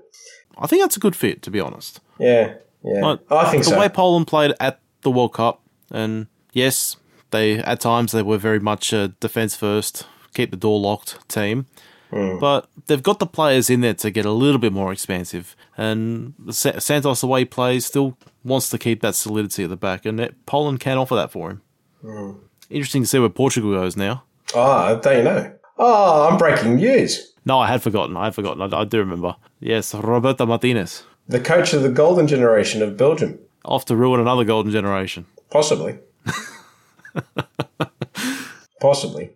[0.58, 2.00] I think that's a good fit, to be honest.
[2.18, 3.78] yeah, yeah, Like, I think the so.
[3.78, 5.60] way Poland played at the World Cup,
[5.90, 6.96] and yes,
[7.30, 11.66] they at times they were very much a defense first, keep the door locked team.
[12.10, 12.38] Hmm.
[12.38, 16.34] But they've got the players in there to get a little bit more expansive, and
[16.50, 20.06] Sa- Santos the way he plays still wants to keep that solidity at the back,
[20.06, 21.62] and that Poland can offer that for him.
[22.00, 22.30] Hmm.
[22.70, 24.24] Interesting to see where Portugal goes now.
[24.54, 25.52] Oh, don't you know?
[25.78, 27.32] Oh, I'm breaking news.
[27.44, 28.16] No, I had forgotten.
[28.16, 28.62] I had forgotten.
[28.62, 29.36] I, I do remember.
[29.60, 34.44] Yes, Roberto Martinez The coach of the golden generation of Belgium, off to ruin another
[34.44, 35.26] golden generation.
[35.50, 35.98] possibly.
[38.80, 39.30] Possibly.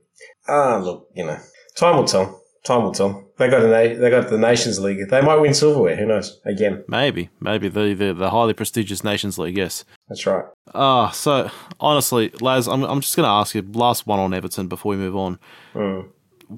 [0.49, 1.39] Ah, look, you know,
[1.77, 2.42] time will tell.
[2.65, 3.25] Time will tell.
[3.39, 5.09] they got a na- they got the Nations League.
[5.11, 5.97] They might win silverware.
[5.97, 6.41] Who knows?
[6.45, 9.85] Again, Maybe, maybe the, the, the highly prestigious Nations League, yes.
[10.09, 10.45] that's right.
[10.73, 14.69] Ah, so honestly, Laz, I'm, I'm just going to ask you last one on Everton
[14.69, 15.41] before we move on.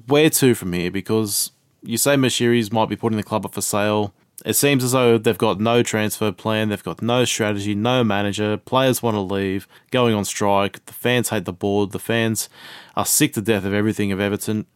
[0.07, 0.91] Where to from here?
[0.91, 4.13] Because you say Moshiri's might be putting the club up for sale.
[4.45, 8.57] It seems as though they've got no transfer plan, they've got no strategy, no manager.
[8.57, 10.85] Players want to leave, going on strike.
[10.85, 11.91] The fans hate the board.
[11.93, 12.47] The fans
[12.95, 14.67] are sick to death of everything of Everton.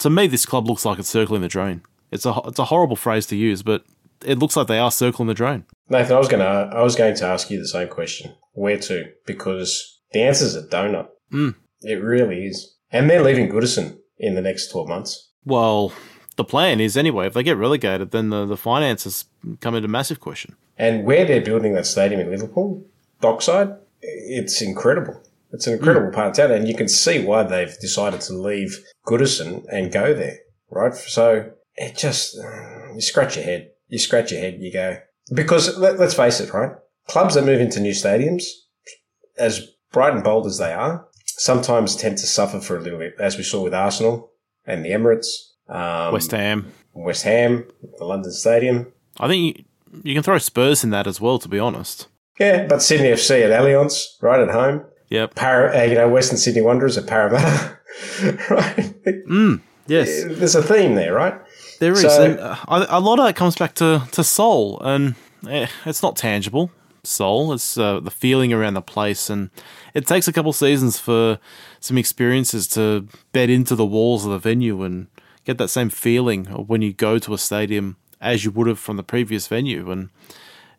[0.00, 1.82] To me, this club looks like it's circling the drain.
[2.10, 3.84] It's a it's a horrible phrase to use, but
[4.24, 5.64] it looks like they are circling the drain.
[5.88, 8.34] Nathan, I was going to I was going to ask you the same question.
[8.52, 9.12] Where to?
[9.26, 11.08] Because the answer is a donut.
[11.32, 11.54] Mm.
[11.82, 12.74] It really is.
[12.90, 15.30] And they're leaving Goodison in the next twelve months.
[15.44, 15.92] Well,
[16.36, 17.26] the plan is anyway.
[17.26, 19.26] If they get relegated, then the, the finances
[19.60, 20.56] come into massive question.
[20.76, 22.84] And where they're building that stadium in Liverpool,
[23.20, 25.22] Dockside, it's incredible.
[25.52, 28.78] It's an incredible part of town, and you can see why they've decided to leave
[29.06, 30.38] Goodison and go there,
[30.70, 30.94] right?
[30.94, 34.98] So it just uh, you scratch your head, you scratch your head, you go
[35.34, 36.72] because let, let's face it, right?
[37.08, 38.44] Clubs that move into new stadiums,
[39.38, 43.14] as bright and bold as they are, sometimes tend to suffer for a little bit,
[43.18, 44.30] as we saw with Arsenal
[44.66, 45.26] and the Emirates,
[45.68, 46.72] um, West Ham.
[46.92, 47.66] West Ham,
[47.98, 48.92] the London Stadium.
[49.18, 49.64] I think you,
[50.02, 52.08] you can throw Spurs in that as well, to be honest.
[52.38, 54.84] Yeah, but Sydney FC at Allianz, right at home.
[55.10, 55.34] Yep.
[55.34, 57.78] Para, uh, you know, Western Sydney Wanderers at Parramatta,
[58.50, 58.94] right?
[59.28, 61.34] Mm, Yes, There's a theme there, right?
[61.80, 62.02] there is.
[62.02, 62.56] So- and uh,
[62.88, 65.16] a lot of that comes back to, to soul, and
[65.48, 66.70] eh, it's not tangible.
[67.02, 69.50] Soul, it's uh, the feeling around the place, and
[69.94, 71.38] it takes a couple seasons for
[71.80, 75.08] some experiences to bed into the walls of the venue and
[75.44, 78.96] get that same feeling when you go to a stadium as you would have from
[78.98, 80.10] the previous venue, and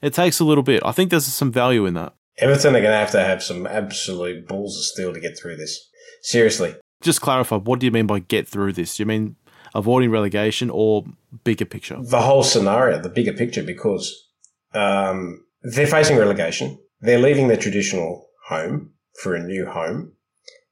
[0.02, 0.82] it takes a little bit.
[0.86, 2.14] I think there's some value in that.
[2.38, 5.58] Everton are going to have to have some absolute balls of steel to get through
[5.58, 5.90] this.
[6.22, 6.76] Seriously.
[7.02, 8.96] Just clarify, what do you mean by get through this?
[8.96, 9.36] Do you mean
[9.74, 11.04] avoiding relegation or
[11.44, 11.98] bigger picture?
[12.02, 14.30] The whole scenario, the bigger picture, because
[14.74, 16.80] um, they're facing relegation.
[17.02, 18.92] They're leaving their traditional home
[19.22, 20.14] for a new home,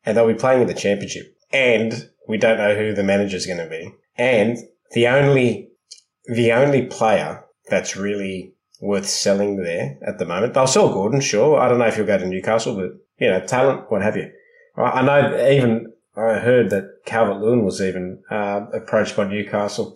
[0.05, 1.35] and they'll be playing in the championship.
[1.51, 3.91] And we don't know who the manager's going to be.
[4.15, 4.57] And
[4.91, 5.69] the only,
[6.25, 11.59] the only player that's really worth selling there at the moment, they'll sell Gordon, sure.
[11.59, 14.31] I don't know if he'll go to Newcastle, but you know, talent, what have you.
[14.77, 19.95] I I know even I heard that Calvert Lewin was even uh, approached by Newcastle,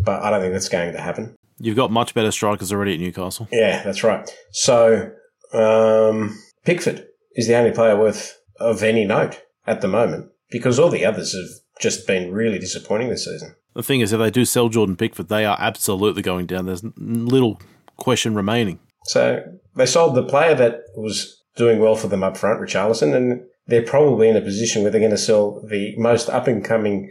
[0.00, 1.34] but I don't think that's going to happen.
[1.58, 3.48] You've got much better strikers already at Newcastle.
[3.50, 4.30] Yeah, that's right.
[4.52, 5.10] So
[5.52, 10.88] um, Pickford is the only player worth of any note at the moment because all
[10.88, 13.54] the others have just been really disappointing this season.
[13.74, 16.66] The thing is, if they do sell Jordan Pickford, they are absolutely going down.
[16.66, 17.60] There's little
[17.98, 18.78] question remaining.
[19.04, 19.42] So
[19.76, 23.82] they sold the player that was doing well for them up front, Richarlison, and they're
[23.82, 27.10] probably in a position where they're going to sell the most up and coming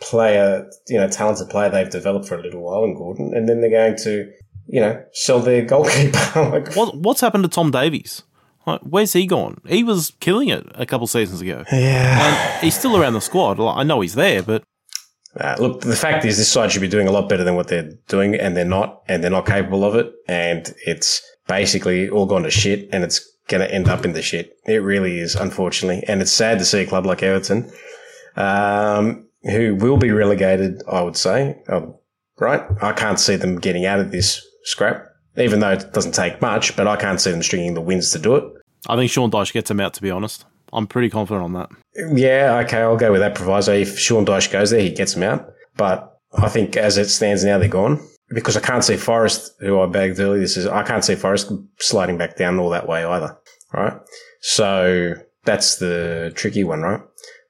[0.00, 3.60] player, you know, talented player they've developed for a little while in Gordon, and then
[3.60, 4.30] they're going to,
[4.66, 6.18] you know, sell their goalkeeper.
[6.36, 8.22] like, What What's happened to Tom Davies?
[8.66, 9.60] Like, where's he gone?
[9.66, 11.64] He was killing it a couple seasons ago.
[11.72, 12.56] yeah.
[12.56, 13.58] And he's still around the squad.
[13.58, 14.62] Like, I know he's there, but
[15.38, 17.68] Uh, look, the fact is, this side should be doing a lot better than what
[17.68, 20.12] they're doing, and they're not, and they're not capable of it.
[20.26, 24.22] And it's basically all gone to shit, and it's going to end up in the
[24.22, 24.56] shit.
[24.66, 26.02] It really is, unfortunately.
[26.08, 27.70] And it's sad to see a club like Everton,
[28.36, 31.62] um, who will be relegated, I would say.
[31.68, 31.94] Um,
[32.38, 32.62] right?
[32.82, 36.76] I can't see them getting out of this scrap, even though it doesn't take much,
[36.76, 38.44] but I can't see them stringing the wins to do it.
[38.88, 40.44] I think Sean Dyche gets them out, to be honest.
[40.72, 41.70] I'm pretty confident on that.
[42.14, 43.74] Yeah, okay, I'll go with that proviso.
[43.74, 45.52] If Sean Dyche goes there, he gets them out.
[45.76, 48.06] But I think as it stands now, they're gone.
[48.32, 51.52] Because I can't see Forest, who I bagged earlier, this is, I can't see Forest
[51.80, 53.36] sliding back down all that way either.
[53.72, 53.94] Right?
[54.40, 57.00] So that's the tricky one, right?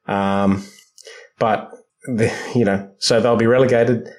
[0.07, 0.63] Um,
[1.37, 1.69] but,
[2.05, 4.09] the, you know, so they'll be relegated.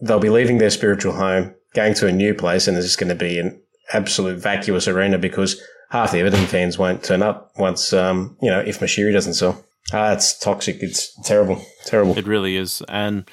[0.00, 3.10] They'll be leaving their spiritual home, going to a new place, and it's just going
[3.10, 7.92] to be an absolute vacuous arena because half the Everton fans won't turn up once,
[7.92, 9.64] um, you know, if Moshiri doesn't sell.
[9.92, 10.82] Ah, it's toxic.
[10.82, 11.64] It's terrible.
[11.84, 12.16] Terrible.
[12.18, 12.82] It really is.
[12.88, 13.28] And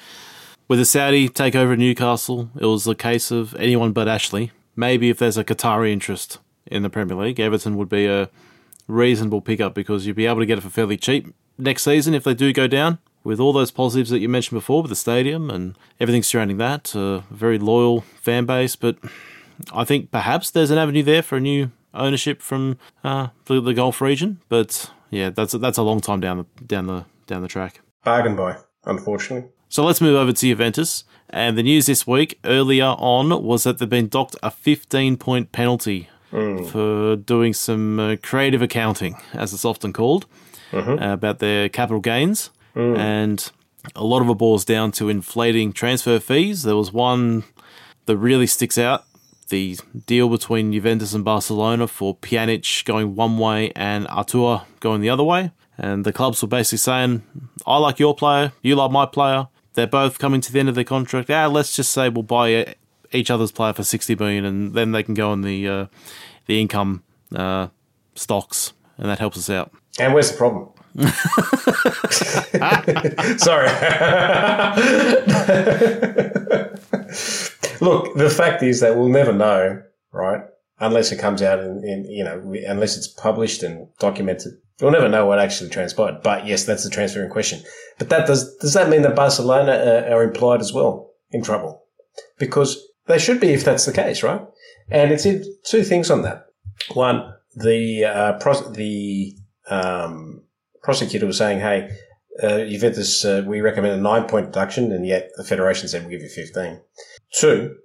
[0.68, 4.52] with the Saudi takeover of Newcastle, it was the case of anyone but Ashley.
[4.76, 8.30] Maybe if there's a Qatari interest in the Premier League, Everton would be a
[8.86, 12.24] reasonable pickup because you'd be able to get it for fairly cheap next season if
[12.24, 12.98] they do go down.
[13.24, 16.92] With all those positives that you mentioned before with the stadium and everything surrounding that,
[16.94, 18.74] a very loyal fan base.
[18.74, 18.96] But
[19.72, 23.74] I think perhaps there's an avenue there for a new ownership from uh, the, the
[23.74, 24.40] Gulf region.
[24.48, 27.80] But yeah, that's a, that's a long time down the down the down the track.
[28.04, 29.50] Bargain buy, unfortunately.
[29.68, 31.04] So let's move over to Juventus.
[31.30, 35.50] And the news this week, earlier on, was that they've been docked a 15 point
[35.52, 36.08] penalty
[36.70, 40.26] for doing some uh, creative accounting, as it's often called,
[40.98, 42.50] uh, about their capital gains.
[42.96, 43.50] And
[43.94, 46.62] a lot of it boils down to inflating transfer fees.
[46.62, 47.44] There was one
[48.06, 49.04] that really sticks out
[49.52, 55.10] the deal between Juventus and Barcelona for Pjanic going one way and Artur going the
[55.10, 55.52] other way.
[55.76, 57.22] And the clubs were basically saying,
[57.66, 59.48] I like your player, you like my player.
[59.74, 61.30] They're both coming to the end of their contract.
[61.30, 62.74] Ah, let's just say we'll buy
[63.12, 65.86] each other's player for 60 million and then they can go on the uh,
[66.46, 67.02] the income
[67.36, 67.68] uh,
[68.14, 69.70] stocks and that helps us out.
[69.98, 70.70] And where's the problem?
[73.38, 73.68] Sorry.
[77.80, 80.42] Look, the fact is that we'll never know, right?
[80.78, 84.52] Unless it comes out in, in you know, unless it's published and documented.
[84.80, 86.22] We'll never know what actually transpired.
[86.22, 87.62] But yes, that's the transfer in question.
[87.98, 91.84] But that does, does that mean that Barcelona are, are implied as well in trouble?
[92.38, 94.42] Because they should be if that's the case, right?
[94.90, 95.24] And it's
[95.64, 96.46] two things on that.
[96.94, 99.36] One, the, uh, the,
[99.70, 100.41] um,
[100.82, 101.90] prosecutor was saying, hey,
[102.42, 106.10] uh, Juventus, uh, we recommend a nine point deduction, and yet the federation said we'll
[106.10, 106.80] give you 15.
[107.34, 107.76] Two,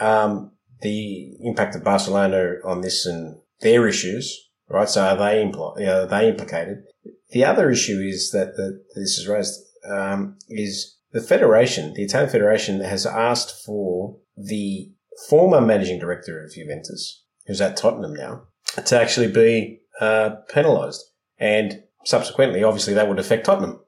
[0.00, 4.88] um, the impact of Barcelona on this and their issues, right?
[4.88, 6.84] So are they, impl- are they implicated?
[7.30, 12.30] The other issue is that, that this is raised, um, is the federation, the Italian
[12.30, 14.90] federation has asked for the
[15.28, 18.42] former managing director of Juventus, who's at Tottenham now,
[18.84, 21.02] to actually be, uh, penalised.
[21.38, 23.80] And subsequently, obviously that would affect Tottenham.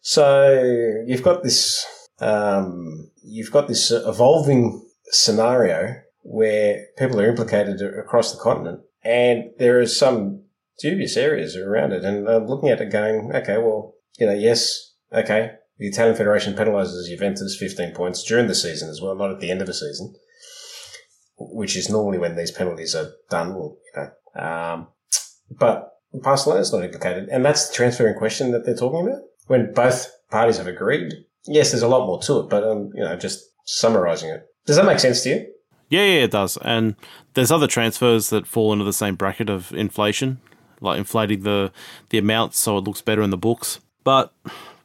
[0.00, 1.84] So you've got this
[2.20, 9.80] um, you've got this evolving scenario where people are implicated across the continent, and there
[9.80, 10.44] are some
[10.80, 12.04] dubious areas around it.
[12.04, 16.54] And I'm looking at it, going, okay, well, you know, yes, okay, the Italian Federation
[16.54, 19.74] penalises Juventus 15 points during the season as well, not at the end of the
[19.74, 20.14] season,
[21.38, 23.54] which is normally when these penalties are done.
[23.54, 24.88] Well, you know, um,
[25.50, 29.22] but Barcelona's not implicated, and that's the transfer in question that they're talking about.
[29.46, 31.12] When both parties have agreed,
[31.46, 34.46] yes, there's a lot more to it, but um, you know, just summarising it.
[34.66, 35.46] Does that make sense to you?
[35.88, 36.56] Yeah, yeah, it does.
[36.62, 36.96] And
[37.34, 40.40] there's other transfers that fall into the same bracket of inflation,
[40.80, 41.72] like inflating the
[42.10, 43.80] the amount so it looks better in the books.
[44.04, 44.32] But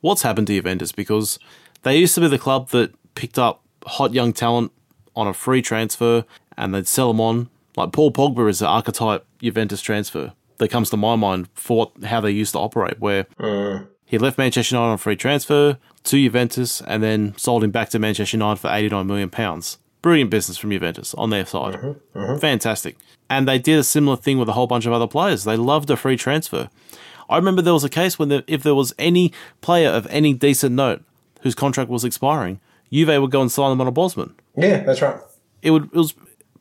[0.02, 0.92] what's happened to Juventus?
[0.92, 1.40] Because
[1.84, 4.72] they used to be the club that picked up hot young talent
[5.16, 6.26] on a free transfer
[6.58, 7.50] and they'd sell them on.
[7.76, 12.22] Like Paul Pogba is the archetype Juventus transfer that comes to my mind for how
[12.22, 13.88] they used to operate, where mm.
[14.06, 18.00] he left Manchester United on free transfer to Juventus and then sold him back to
[18.00, 19.62] Manchester United for £89 million.
[20.02, 21.76] Brilliant business from Juventus on their side.
[21.76, 22.38] Mm-hmm, mm-hmm.
[22.40, 22.98] Fantastic.
[23.30, 25.44] And they did a similar thing with a whole bunch of other players.
[25.44, 26.70] They loved a free transfer.
[27.30, 30.34] I remember there was a case when the, if there was any player of any
[30.34, 31.04] decent note
[31.42, 34.36] whose contract was expiring, Juve would go and sign them on a Bosman.
[34.56, 35.20] Yeah, that's right.
[35.62, 36.14] It would it was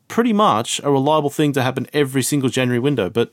[0.09, 3.32] pretty much a reliable thing to happen every single January window, but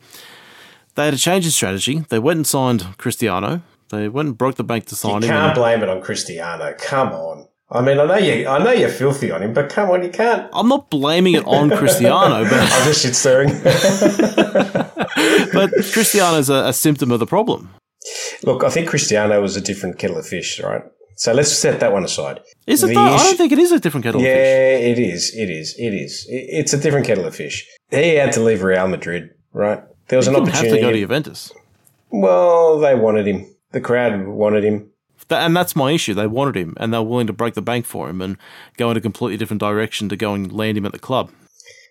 [0.96, 2.00] they had a change in strategy.
[2.10, 3.62] They went and signed Cristiano.
[3.90, 5.24] They went and broke the bank to sign you him.
[5.24, 6.74] You can't blame it on Cristiano.
[6.78, 7.48] Come on.
[7.72, 8.48] I mean, I know you.
[8.48, 10.48] I know you're filthy on him, but come on, you can't.
[10.54, 13.50] I'm not blaming it on Cristiano, but I'm just shit stirring.
[15.54, 17.72] but Cristiano's a, a symptom of the problem.
[18.44, 20.84] Look, I think Cristiano was a different kettle of fish, right?
[21.16, 22.42] So let's set that one aside.
[22.68, 23.02] Is it though?
[23.02, 24.46] I don't think it is a different kettle yeah, of fish.
[24.46, 25.36] Yeah, it is.
[25.36, 25.76] It is.
[25.78, 26.26] It is.
[26.30, 27.68] It's a different kettle of fish.
[27.90, 29.84] He had to leave Real Madrid, right?
[30.08, 30.70] There was he an opportunity.
[30.70, 31.52] Have to go to Juventus.
[32.10, 33.48] Well, they wanted him.
[33.72, 34.90] The crowd wanted him.
[35.30, 36.14] And that's my issue.
[36.14, 38.38] They wanted him, and they were willing to break the bank for him and
[38.78, 41.32] go in a completely different direction to go and land him at the club.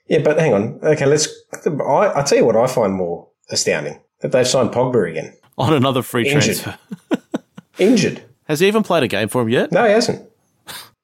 [0.07, 0.79] Yeah, but hang on.
[0.83, 1.29] Okay, let's.
[1.67, 5.73] I, I tell you what I find more astounding that they've signed Pogba again on
[5.73, 6.59] another free Injured.
[6.59, 6.79] transfer.
[7.79, 8.23] Injured.
[8.45, 9.73] Has he even played a game for him yet?
[9.73, 10.29] No, he hasn't.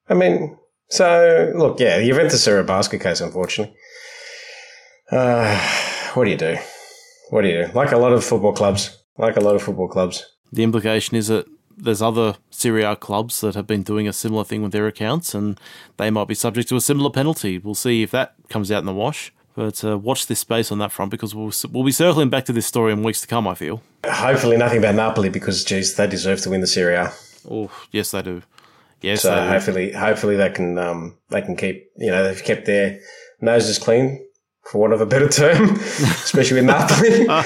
[0.07, 0.57] I mean,
[0.89, 3.75] so look, yeah, Juventus are a basket case, unfortunately.
[5.11, 5.57] Uh,
[6.13, 6.57] what do you do?
[7.29, 7.71] What do you do?
[7.73, 8.97] Like a lot of football clubs.
[9.17, 10.25] Like a lot of football clubs.
[10.51, 11.45] The implication is that
[11.77, 15.33] there's other Serie A clubs that have been doing a similar thing with their accounts,
[15.33, 15.59] and
[15.97, 17.57] they might be subject to a similar penalty.
[17.57, 19.31] We'll see if that comes out in the wash.
[19.55, 22.53] But uh, watch this space on that front because we'll we'll be circling back to
[22.53, 23.47] this story in weeks to come.
[23.47, 23.81] I feel.
[24.05, 27.11] Hopefully, nothing about Napoli because, geez, they deserve to win the Serie A.
[27.49, 28.41] Oh, yes, they do.
[29.01, 29.47] Yes, so they do.
[29.47, 32.99] hopefully, hopefully they can um, they can keep you know they've kept their
[33.41, 34.25] noses clean
[34.63, 37.27] for want of a better term, especially with Napoli.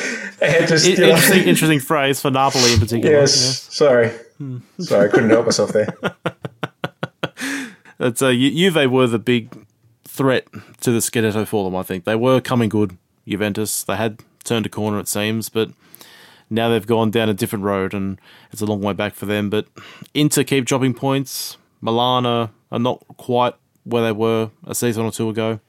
[0.41, 3.19] Uh, just, interesting, interesting phrase for Napoli in particular.
[3.19, 3.73] Yes, yeah.
[3.73, 4.57] sorry, hmm.
[4.79, 5.95] sorry, I couldn't help myself there.
[7.99, 9.65] It's uh, Juve were the big
[10.03, 10.47] threat
[10.81, 11.75] to the Scudetto for them.
[11.75, 12.97] I think they were coming good.
[13.25, 15.69] Juventus they had turned a corner, it seems, but
[16.49, 18.19] now they've gone down a different road, and
[18.51, 19.49] it's a long way back for them.
[19.49, 19.67] But
[20.13, 21.57] Inter keep dropping points.
[21.81, 25.59] Milan are, are not quite where they were a season or two ago.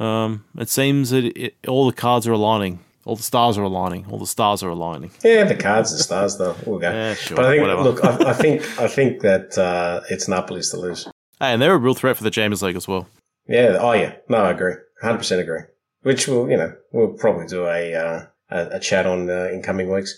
[0.00, 4.06] Um, it seems that it, all the cards are aligning All the stars are aligning.
[4.10, 5.10] All the stars are aligning.
[5.24, 6.54] Yeah, the cards and stars, though.
[6.66, 6.90] We'll go.
[6.90, 7.82] Yeah, sure, but I think, whatever.
[7.82, 11.04] look, I, I think, I think that uh, it's Napoli's to lose.
[11.38, 13.08] Hey, and they're a real threat for the Champions League as well.
[13.48, 13.78] Yeah.
[13.80, 14.16] Oh, yeah.
[14.28, 14.74] No, I agree.
[15.02, 15.62] Hundred percent agree.
[16.02, 19.62] Which we'll, you know, we'll probably do a uh, a, a chat on uh, in
[19.62, 20.14] coming weeks.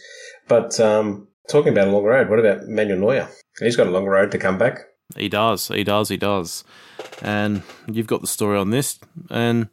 [0.49, 3.29] But um, talking about a long road, what about Manuel Neuer?
[3.61, 4.81] He's got a long road to come back.
[5.17, 5.69] He does.
[5.69, 6.09] He does.
[6.09, 6.65] He does.
[7.21, 8.99] And you've got the story on this.
[9.31, 9.69] And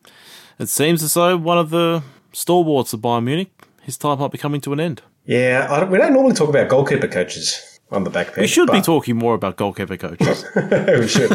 [0.57, 4.37] it seems as though one of the stalwarts of Bayern Munich, his time might be
[4.37, 5.01] coming to an end.
[5.25, 8.39] Yeah, I don't, we don't normally talk about goalkeeper coaches on the back peg.
[8.39, 10.45] We should be talking more about goalkeeper coaches.
[10.55, 11.31] we should.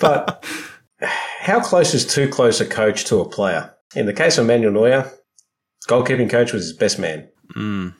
[0.00, 0.44] but
[1.40, 3.72] how close is too close a coach to a player?
[3.94, 5.10] In the case of Manuel Neuer,
[5.88, 7.28] goalkeeping coach was his best man.
[7.54, 7.94] Mm.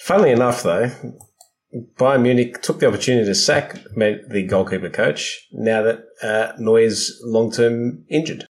[0.00, 0.90] Funnily enough, though,
[1.98, 7.50] Bayern Munich took the opportunity to sack the goalkeeper coach now that uh, Neuer's long
[7.50, 8.46] term injured.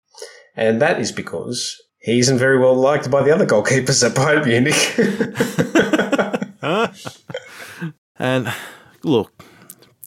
[0.56, 4.44] And that is because he isn't very well liked by the other goalkeepers at Bayern
[4.46, 4.74] Munich.
[8.18, 8.52] and
[9.02, 9.32] look,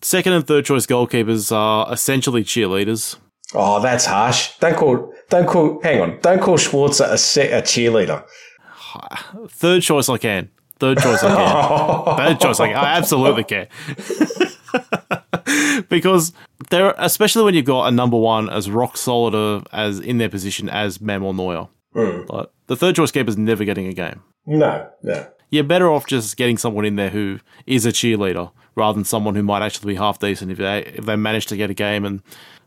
[0.02, 3.18] second and third choice goalkeepers are essentially cheerleaders.
[3.54, 4.58] oh, that's harsh.
[4.60, 8.24] Don't call, don't call, hang on, don't call Schwarzer a, se- a cheerleader.
[9.50, 10.50] Third choice, I can.
[10.80, 12.18] Third choice, I can.
[12.18, 13.68] Third choice, I, I absolutely care.
[15.90, 16.34] because
[16.70, 20.70] they're especially when you've got a number one as rock solid as in their position
[20.70, 21.68] as Manuel Neuer.
[21.94, 24.22] Like, the third choice keeper is never getting a game.
[24.46, 25.28] No, no.
[25.50, 29.36] You're better off just getting someone in there who is a cheerleader rather than someone
[29.36, 32.04] who might actually be half decent if they if they manage to get a game
[32.04, 32.22] and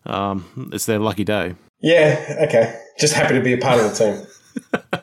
[0.06, 1.56] um, it's their lucky day.
[1.80, 2.80] Yeah, okay.
[2.98, 5.02] Just happy to be a part of the team.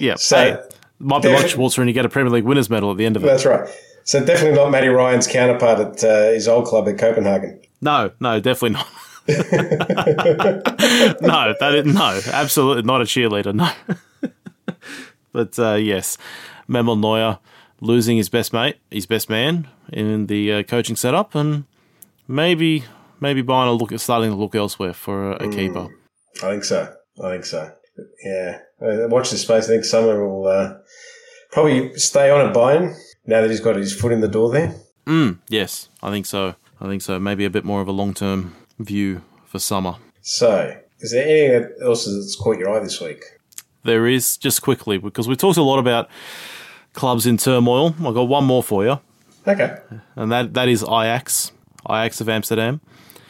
[0.00, 0.66] Yeah, So-
[1.04, 3.06] might be like Defi- Schwarzer and you get a Premier League winners medal at the
[3.06, 3.26] end of it.
[3.26, 3.68] That's right.
[4.04, 7.60] So definitely not Matty Ryan's counterpart at uh, his old club at Copenhagen.
[7.80, 8.88] No, no, definitely not.
[9.28, 9.34] no,
[11.58, 13.54] that is, no, absolutely not a cheerleader.
[13.54, 13.70] No,
[15.32, 16.18] but uh, yes,
[16.68, 17.38] Manuel Neuer
[17.80, 21.64] losing his best mate, his best man in the uh, coaching setup, and
[22.28, 22.84] maybe
[23.20, 25.88] maybe Bayern are look at starting to look elsewhere for a, a keeper.
[26.42, 26.94] I think so.
[27.22, 27.72] I think so.
[28.24, 28.58] Yeah.
[28.80, 29.64] Watch this space.
[29.64, 30.74] I think Sommer will uh,
[31.52, 32.94] probably stay on at Bayern
[33.26, 34.74] now that he's got his foot in the door there.
[35.06, 36.54] Mm, yes, I think so.
[36.80, 37.18] I think so.
[37.18, 39.96] Maybe a bit more of a long term view for Sommer.
[40.22, 43.22] So, is there anything else that's caught your eye this week?
[43.84, 46.08] There is just quickly because we talked a lot about
[46.94, 47.94] clubs in turmoil.
[48.04, 48.98] I've got one more for you.
[49.46, 49.76] Okay.
[50.16, 51.52] and that that is Ajax,
[51.88, 52.80] Ajax of Amsterdam.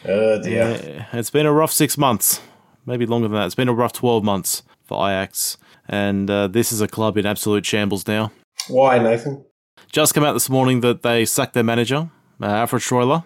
[0.07, 1.05] Oh, dear.
[1.13, 2.39] Uh, It's been a rough six months,
[2.85, 3.45] maybe longer than that.
[3.45, 5.57] It's been a rough twelve months for Ajax,
[5.87, 8.31] and uh, this is a club in absolute shambles now.
[8.67, 9.45] Why, Nathan?
[9.91, 12.09] Just come out this morning that they sacked their manager,
[12.41, 13.23] uh, Alfred Schreuder,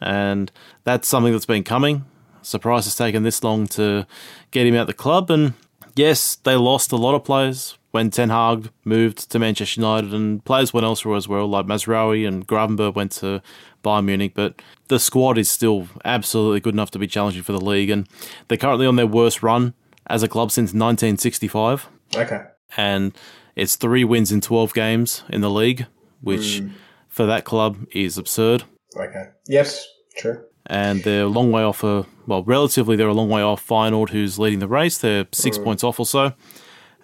[0.00, 0.50] and
[0.84, 2.04] that's something that's been coming.
[2.42, 4.06] Surprised it's taken this long to
[4.50, 5.54] get him out the club, and
[5.94, 10.44] yes, they lost a lot of players when Ten Hag moved to Manchester United, and
[10.44, 13.40] players went elsewhere as well, like Mazraoui and Gravenberg went to
[13.84, 17.60] Bayern Munich, but the squad is still absolutely good enough to be challenging for the
[17.60, 18.08] league, and
[18.48, 19.74] they're currently on their worst run
[20.06, 22.42] as a club since 1965 Okay.
[22.76, 23.12] and
[23.54, 25.86] it's three wins in 12 games in the league,
[26.20, 26.68] which hmm.
[27.08, 28.64] for that club is absurd.
[28.96, 29.26] Okay.
[29.46, 29.86] Yes,
[30.16, 30.42] true.
[30.66, 34.10] And they're a long way off a, well, relatively, they're a long way off Feyenoord,
[34.10, 34.96] who's leading the race.
[34.98, 36.32] They're six points off or so.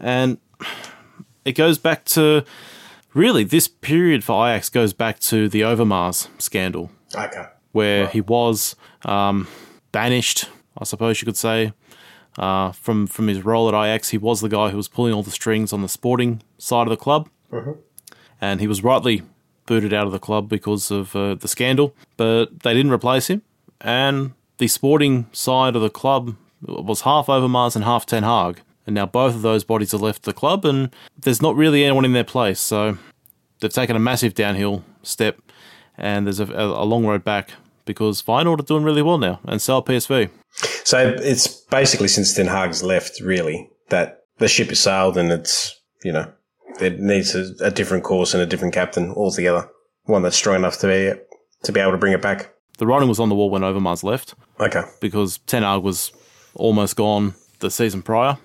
[0.00, 0.38] And
[1.44, 2.44] it goes back to,
[3.14, 7.44] really, this period for Ajax goes back to the Overmars scandal, Okay.
[7.72, 9.46] where he was um,
[9.92, 11.72] banished, I suppose you could say,
[12.38, 14.10] uh, from from his role at Ajax.
[14.10, 16.90] He was the guy who was pulling all the strings on the sporting side of
[16.90, 17.28] the club,
[18.40, 19.22] and he was rightly
[19.66, 21.94] booted out of the club because of uh, the scandal.
[22.16, 23.42] But they didn't replace him,
[23.80, 28.60] and the sporting side of the club was half Overmars and half Ten Hag.
[28.88, 32.06] And now both of those bodies have left the club, and there's not really anyone
[32.06, 32.58] in their place.
[32.58, 32.96] So
[33.60, 35.42] they've taken a massive downhill step,
[35.98, 37.50] and there's a, a, long road back
[37.84, 40.30] because Feyenoord are doing really well now, and so are PSV.
[40.84, 45.78] So it's basically since Ten Hag's left, really, that the ship has sailed and it's,
[46.02, 46.32] you know,
[46.80, 49.68] it needs a, a different course and a different captain altogether.
[50.04, 51.20] One that's strong enough to be,
[51.64, 52.54] to be able to bring it back.
[52.78, 54.84] The writing was on the wall when Overmars left Okay.
[55.02, 56.10] because Ten Hag was
[56.54, 58.38] almost gone the season prior.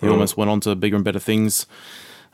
[0.00, 1.66] He almost went on to bigger and better things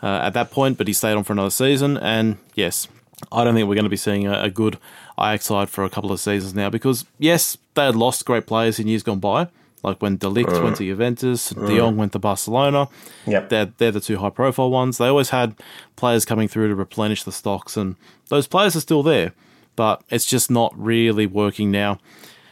[0.03, 1.97] uh, at that point, but he stayed on for another season.
[1.97, 2.89] And yes,
[3.33, 4.79] I don't think we're going to be seeing a, a good
[5.19, 8.79] Ajax side for a couple of seasons now because, yes, they had lost great players
[8.79, 9.49] in years gone by,
[9.83, 12.89] like when De Ligt went to Juventus, De Jong went to Barcelona.
[13.27, 13.49] Yep.
[13.49, 14.99] They're, they're the two high profile ones.
[14.99, 15.55] They always had
[15.97, 17.97] players coming through to replenish the stocks, and
[18.29, 19.33] those players are still there,
[19.77, 21.99] but it's just not really working now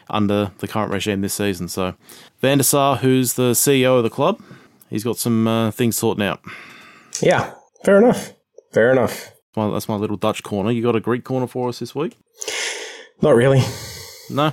[0.09, 1.69] under the current regime this season.
[1.69, 1.95] So,
[2.41, 4.41] Van der Sar, who's the CEO of the club,
[4.91, 6.41] he's got some uh, things sorting out.
[7.21, 7.55] Yeah,
[7.85, 8.33] fair enough.
[8.73, 9.33] Fair enough.
[9.57, 10.71] Well, that's my little Dutch corner.
[10.71, 12.17] You got a Greek corner for us this week?
[13.23, 13.63] Not really.
[14.31, 14.53] No.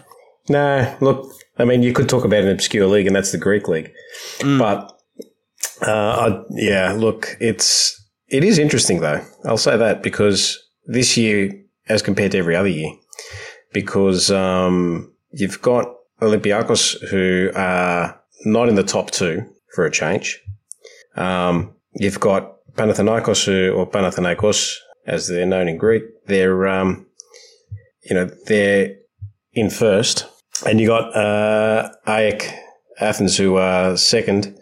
[0.49, 3.67] No, look, I mean, you could talk about an obscure league, and that's the Greek
[3.67, 3.91] league.
[4.41, 4.91] But
[5.85, 9.21] uh, I, yeah, look, it's it is interesting though.
[9.45, 11.51] I'll say that because this year,
[11.87, 12.91] as compared to every other year,
[13.73, 19.45] because um, you've got Olympiacos who are not in the top two
[19.75, 20.39] for a change.
[21.15, 24.75] Um, you've got Panathinaikos who, or Panathinaikos,
[25.07, 26.03] as they're known in Greek.
[26.27, 27.07] They're, um,
[28.03, 28.95] you know, they're
[29.53, 30.27] in first,
[30.65, 32.53] and you got uh, AEK
[32.99, 34.57] Athens who are second,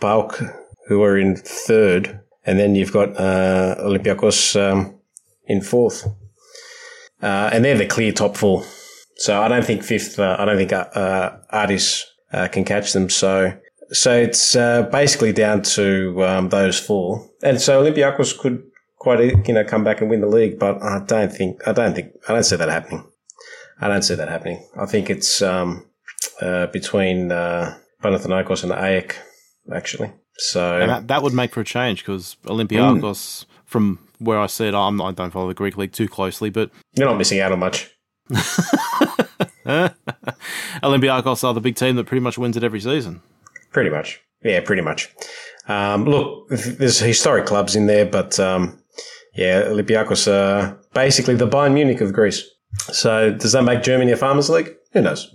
[0.00, 0.42] PAOK
[0.86, 4.98] who are in third, and then you've got uh, Olympiacos um,
[5.46, 6.06] in fourth,
[7.22, 8.64] uh, and they're the clear top four.
[9.16, 10.18] So I don't think fifth.
[10.18, 13.10] Uh, I don't think uh, uh, Aris uh, can catch them.
[13.10, 13.52] So
[13.92, 18.62] so it's uh, basically down to um, those four, and so Olympiacos could
[18.98, 21.94] quite you know come back and win the league, but I don't think I don't
[21.94, 23.06] think I don't see that happening.
[23.80, 24.66] I don't see that happening.
[24.78, 25.86] I think it's um,
[26.40, 29.16] uh, between uh, Panathinaikos and AEK
[29.72, 30.12] actually.
[30.36, 34.74] So And that, that would make for a change because Olympiacos, from where I said,
[34.74, 37.58] I'm, I don't follow the Greek league too closely, but you're not missing out on
[37.58, 37.90] much.
[40.82, 43.20] Olympiacos are the big team that pretty much wins it every season.
[43.72, 44.20] Pretty much.
[44.42, 45.08] Yeah, pretty much.
[45.68, 48.78] Um, look, there's historic clubs in there, but um,
[49.34, 52.44] yeah, Olympiacos are basically the Bayern Munich of Greece.
[52.92, 54.74] So does that make Germany a farmers league?
[54.92, 55.34] Who knows?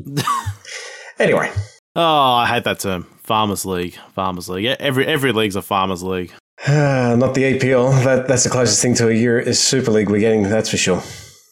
[1.20, 1.52] anyway,
[1.96, 3.04] Oh, I hate that term.
[3.24, 3.96] Farmers League.
[4.14, 4.66] Farmers League.
[4.66, 6.32] Yeah, Every every league's a Farmers League.
[6.68, 8.04] not the APL.
[8.04, 10.44] That, that's the closest thing to a Euro, is Super League we're getting.
[10.44, 11.02] That's for sure.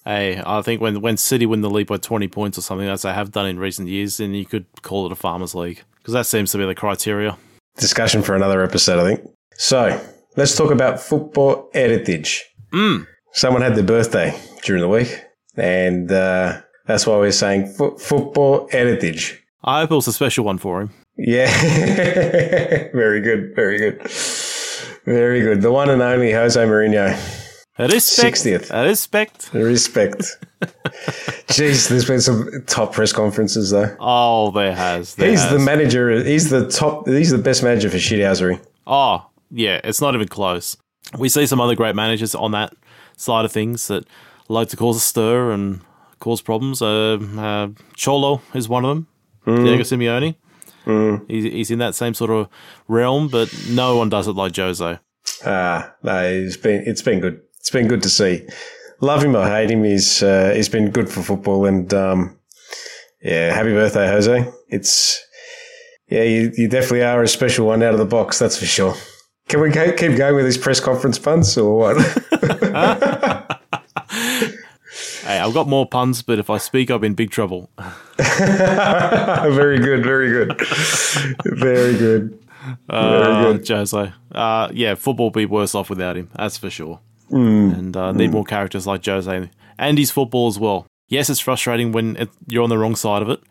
[0.06, 3.04] Hey, I think when when City win the league by 20 points or something, as
[3.04, 6.14] they have done in recent years, then you could call it a Farmers League because
[6.14, 7.38] that seems to be the criteria.
[7.78, 9.30] Discussion for another episode, I think.
[9.56, 10.00] So
[10.36, 12.44] let's talk about football heritage.
[12.74, 13.08] Mm.
[13.32, 15.18] Someone had their birthday during the week,
[15.56, 19.42] and uh, that's why we're saying fo- football heritage.
[19.64, 20.92] I hope it was a special one for him.
[21.18, 21.50] Yeah.
[22.92, 23.56] very good.
[23.56, 24.02] Very good.
[25.06, 25.62] Very good.
[25.62, 27.43] The one and only Jose Mourinho.
[27.80, 28.38] Respect.
[28.38, 28.86] 60th.
[28.86, 29.54] Respect.
[29.54, 30.38] Respect.
[31.48, 33.96] Jeez, there's been some top press conferences though.
[34.00, 35.16] Oh, there has.
[35.16, 35.52] There He's has.
[35.52, 36.24] the manager.
[36.24, 37.08] He's the top.
[37.08, 38.64] He's the best manager for shithousery.
[38.86, 40.78] Oh, yeah, it's not even close.
[41.18, 42.74] We see some other great managers on that
[43.18, 44.06] side of things that
[44.50, 45.82] like to cause a stir and
[46.20, 46.82] cause problems.
[46.82, 49.08] Uh, uh, Cholo is one of them.
[49.46, 50.36] Diego Simeone.
[51.28, 52.50] He's, he's in that same sort of
[52.88, 55.00] realm, but no one does it like Jose.
[55.46, 57.42] Ah, no, it's been it's been good.
[57.64, 58.46] It's been good to see.
[59.00, 61.66] Love him or hate him, he's uh, he's been good for football.
[61.66, 62.38] And um,
[63.22, 64.52] yeah, happy birthday, Jose.
[64.68, 65.26] It's
[66.10, 68.38] yeah, you, you definitely are a special one out of the box.
[68.38, 68.96] That's for sure.
[69.48, 73.50] Can we go, keep going with these press conference puns or what?
[75.24, 77.70] Hey, I've got more puns, but if I speak, I'm in big trouble.
[78.18, 80.62] very good, very good,
[81.46, 82.38] very good.
[82.90, 84.14] Uh, Jose.
[84.34, 86.30] Uh, yeah, football be worse off without him.
[86.36, 87.00] That's for sure.
[87.30, 90.86] And uh, need more characters like Jose and his football as well.
[91.08, 93.42] Yes, it's frustrating when it, you're on the wrong side of it,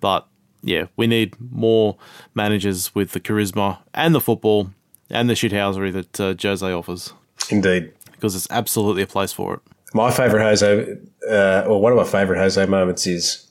[0.00, 0.26] but
[0.62, 1.96] yeah, we need more
[2.34, 4.70] managers with the charisma and the football
[5.10, 7.12] and the shithousery that uh, Jose offers
[7.50, 7.92] Indeed.
[8.12, 9.60] because it's absolutely a place for it.
[9.94, 10.96] My favourite Jose,
[11.28, 13.50] uh, or one of my favourite Jose moments is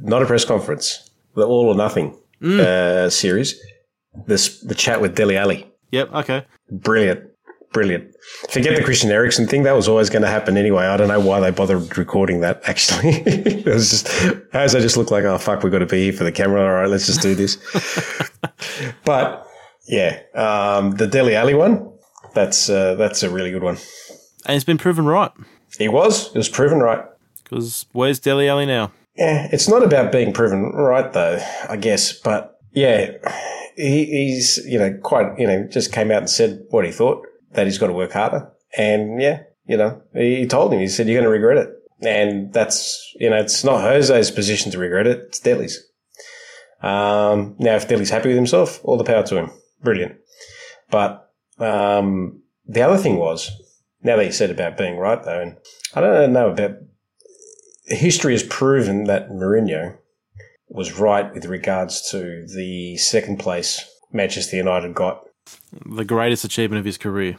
[0.00, 3.60] not a press conference, the All or Nothing uh, series.
[4.26, 5.70] This the chat with Dele Alli.
[5.90, 6.12] Yep.
[6.14, 6.46] Okay.
[6.70, 7.30] Brilliant,
[7.74, 8.14] brilliant.
[8.48, 9.64] Forget the Christian Eriksen thing.
[9.64, 10.86] That was always going to happen anyway.
[10.86, 12.62] I don't know why they bothered recording that.
[12.64, 14.08] Actually, it was just
[14.54, 16.62] Jose just looked like, oh fuck, we've got to be here for the camera.
[16.62, 17.58] All right, let's just do this.
[19.04, 19.46] but
[19.86, 21.90] yeah, um, the Dele Alli one.
[22.32, 23.76] That's uh, that's a really good one.
[24.46, 25.30] And it's been proven right
[25.78, 26.28] He was.
[26.28, 27.04] It was proven right.
[27.42, 28.92] because where's Dele Alli now?
[29.16, 32.12] Yeah, it's not about being proven right, though, I guess.
[32.12, 33.12] But yeah,
[33.76, 37.24] he, he's, you know, quite, you know, just came out and said what he thought,
[37.54, 38.50] that he's got to work harder.
[38.76, 41.70] And yeah, you know, he told him, he said, you're going to regret it.
[42.02, 45.78] And that's, you know, it's not Jose's position to regret it, it's Dele's.
[46.82, 49.50] Um, now, if Dele's happy with himself, all the power to him.
[49.82, 50.16] Brilliant.
[50.90, 53.50] But um, the other thing was,
[54.02, 55.56] now that you said about being right, though, and
[55.94, 56.72] I don't know about
[57.86, 59.96] history has proven that Mourinho
[60.68, 65.22] was right with regards to the second place Manchester United got.
[65.86, 67.36] The greatest achievement of his career.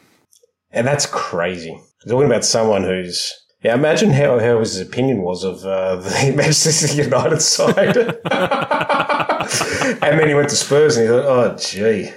[0.71, 1.79] And that's crazy.
[2.07, 3.33] Talking about someone who's.
[3.63, 7.97] Yeah, imagine how, how his opinion was of uh, the Manchester United side.
[10.03, 12.11] and then he went to Spurs and he thought, oh, gee.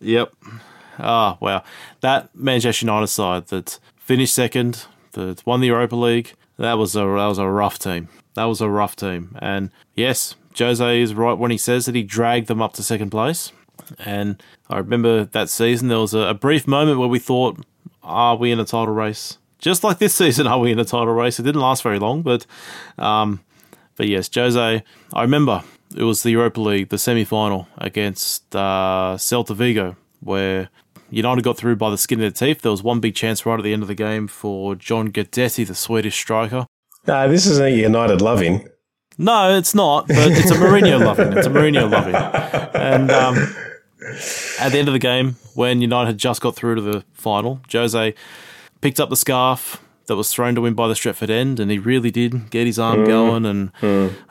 [0.00, 0.32] Yep.
[0.98, 1.62] Ah, wow.
[2.00, 7.00] That Manchester United side that finished second, that won the Europa League, that was a
[7.00, 8.08] that was a rough team.
[8.34, 9.36] That was a rough team.
[9.40, 13.10] And yes, Jose is right when he says that he dragged them up to second
[13.10, 13.52] place.
[13.98, 17.64] And I remember that season there was a, a brief moment where we thought,
[18.02, 19.38] are we in a title race?
[19.58, 21.38] Just like this season, are we in a title race?
[21.38, 22.46] It didn't last very long, but
[22.98, 23.40] um,
[23.96, 24.82] but yes, Jose.
[25.12, 25.62] I remember
[25.96, 30.70] it was the Europa League, the semi final against uh, Celta Vigo, where
[31.10, 32.62] United got through by the skin of their teeth.
[32.62, 35.66] There was one big chance right at the end of the game for John Guidetti,
[35.66, 36.66] the Swedish striker.
[37.06, 38.68] No, this isn't a United loving.
[39.18, 41.36] No, it's not, but it's a Mourinho loving.
[41.36, 42.14] It's a Mourinho loving.
[42.74, 43.36] And um,
[44.60, 47.60] at the end of the game, when United had just got through to the final,
[47.72, 48.14] Jose
[48.80, 51.78] picked up the scarf that was thrown to him by the Stretford end, and he
[51.78, 53.70] really did get his arm going and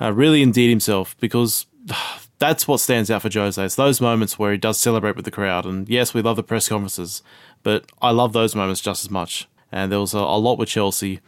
[0.01, 1.65] uh, really endeared himself because
[2.39, 3.63] that's what stands out for Jose.
[3.63, 5.65] It's those moments where he does celebrate with the crowd.
[5.65, 7.22] And yes, we love the press conferences,
[7.63, 9.47] but I love those moments just as much.
[9.72, 11.20] And there was a, a lot with Chelsea.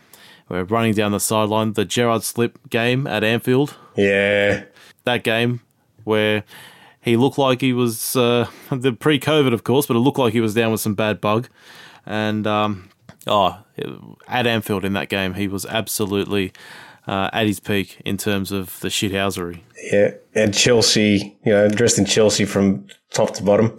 [0.50, 1.74] We're running down the sideline.
[1.74, 4.64] The Gerrard Slip game at Anfield, Yeah.
[5.06, 5.62] that game
[6.04, 6.44] where
[7.02, 10.42] he looked like he was uh, the pre-COVID, of course, but it looked like he
[10.42, 11.50] was down with some bad bug.
[12.06, 12.90] And um,
[13.28, 13.60] oh,
[14.28, 16.54] at Anfield in that game, he was absolutely
[17.08, 19.62] uh, at his peak in terms of the shithousery.
[19.92, 20.12] Yeah.
[20.36, 23.78] And Chelsea, you know, dressed in Chelsea from top to bottom,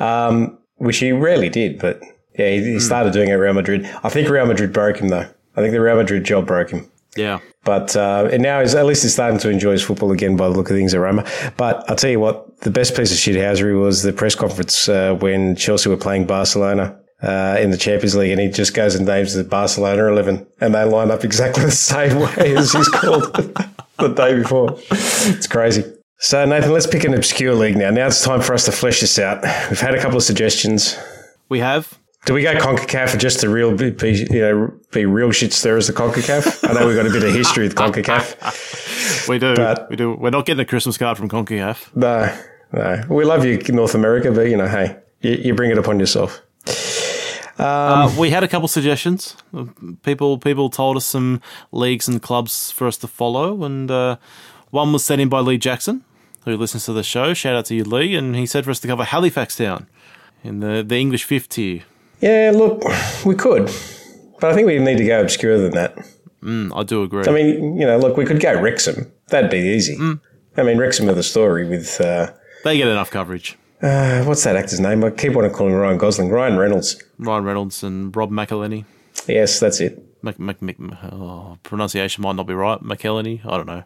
[0.00, 2.02] um, which he rarely did, but
[2.38, 3.86] yeah, he, he started doing it at Real Madrid.
[4.02, 5.28] I think Real Madrid broke him, though.
[5.56, 6.90] I think the Real Madrid job broke him.
[7.16, 7.40] Yeah.
[7.64, 10.48] But uh, and now he's at least he's starting to enjoy his football again by
[10.48, 11.26] the look of things at Roma.
[11.56, 14.88] But I'll tell you what, the best piece of shit shithousery was the press conference
[14.88, 18.94] uh, when Chelsea were playing Barcelona uh, in the Champions League, and he just goes
[18.94, 22.88] and names the Barcelona eleven, and they line up exactly the same way as he's
[22.88, 23.32] called
[23.98, 24.78] the day before.
[24.90, 25.84] It's crazy.
[26.18, 27.90] So Nathan, let's pick an obscure league now.
[27.90, 29.42] Now it's time for us to flesh this out.
[29.68, 30.96] We've had a couple of suggestions.
[31.48, 31.98] We have.
[32.24, 35.88] Do we go CONCACAF just to real be, be, you know be real shit stirrers
[35.88, 36.66] the CONCACAF?
[36.68, 38.70] I know we've got a bit of history with CONCACAF.
[39.28, 39.54] We do.
[39.54, 40.14] But- we do.
[40.14, 41.94] We're not getting a Christmas card from CONCACAF.
[41.96, 42.34] No,
[42.72, 43.02] no.
[43.08, 46.42] We love you, North America, but you know, hey, you, you bring it upon yourself.
[47.58, 49.36] Uh, we had a couple suggestions.
[50.02, 51.40] People people told us some
[51.72, 54.16] leagues and clubs for us to follow, and uh,
[54.70, 56.04] one was sent in by Lee Jackson,
[56.44, 57.32] who listens to the show.
[57.34, 59.86] Shout out to you, Lee, and he said for us to cover Halifax Town
[60.42, 61.82] in the the English fifth tier.
[62.20, 62.82] Yeah, look,
[63.24, 63.70] we could,
[64.40, 65.96] but I think we need to go obscure than that.
[66.42, 67.24] Mm, I do agree.
[67.26, 69.10] I mean, you know, look, we could go Wrexham.
[69.28, 69.96] That'd be easy.
[70.56, 72.32] I mean, Wrexham with a story with uh,
[72.64, 73.56] they get enough coverage.
[73.82, 75.04] uh, what's that actor's name?
[75.04, 77.02] I keep wanting to call him Ryan Gosling, Ryan Reynolds.
[77.18, 78.84] Ryan Reynolds and Rob McElhenney.
[79.26, 80.00] Yes, that's it.
[81.12, 82.80] Oh, pronunciation might not be right.
[82.80, 83.44] McElhenney.
[83.44, 83.82] I don't know.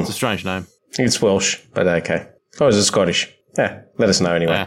[0.00, 0.66] It's a strange name.
[0.98, 2.28] It's Welsh, but okay.
[2.60, 3.30] Oh, is it Scottish?
[3.58, 4.52] Yeah, let us know anyway.
[4.52, 4.66] Yeah.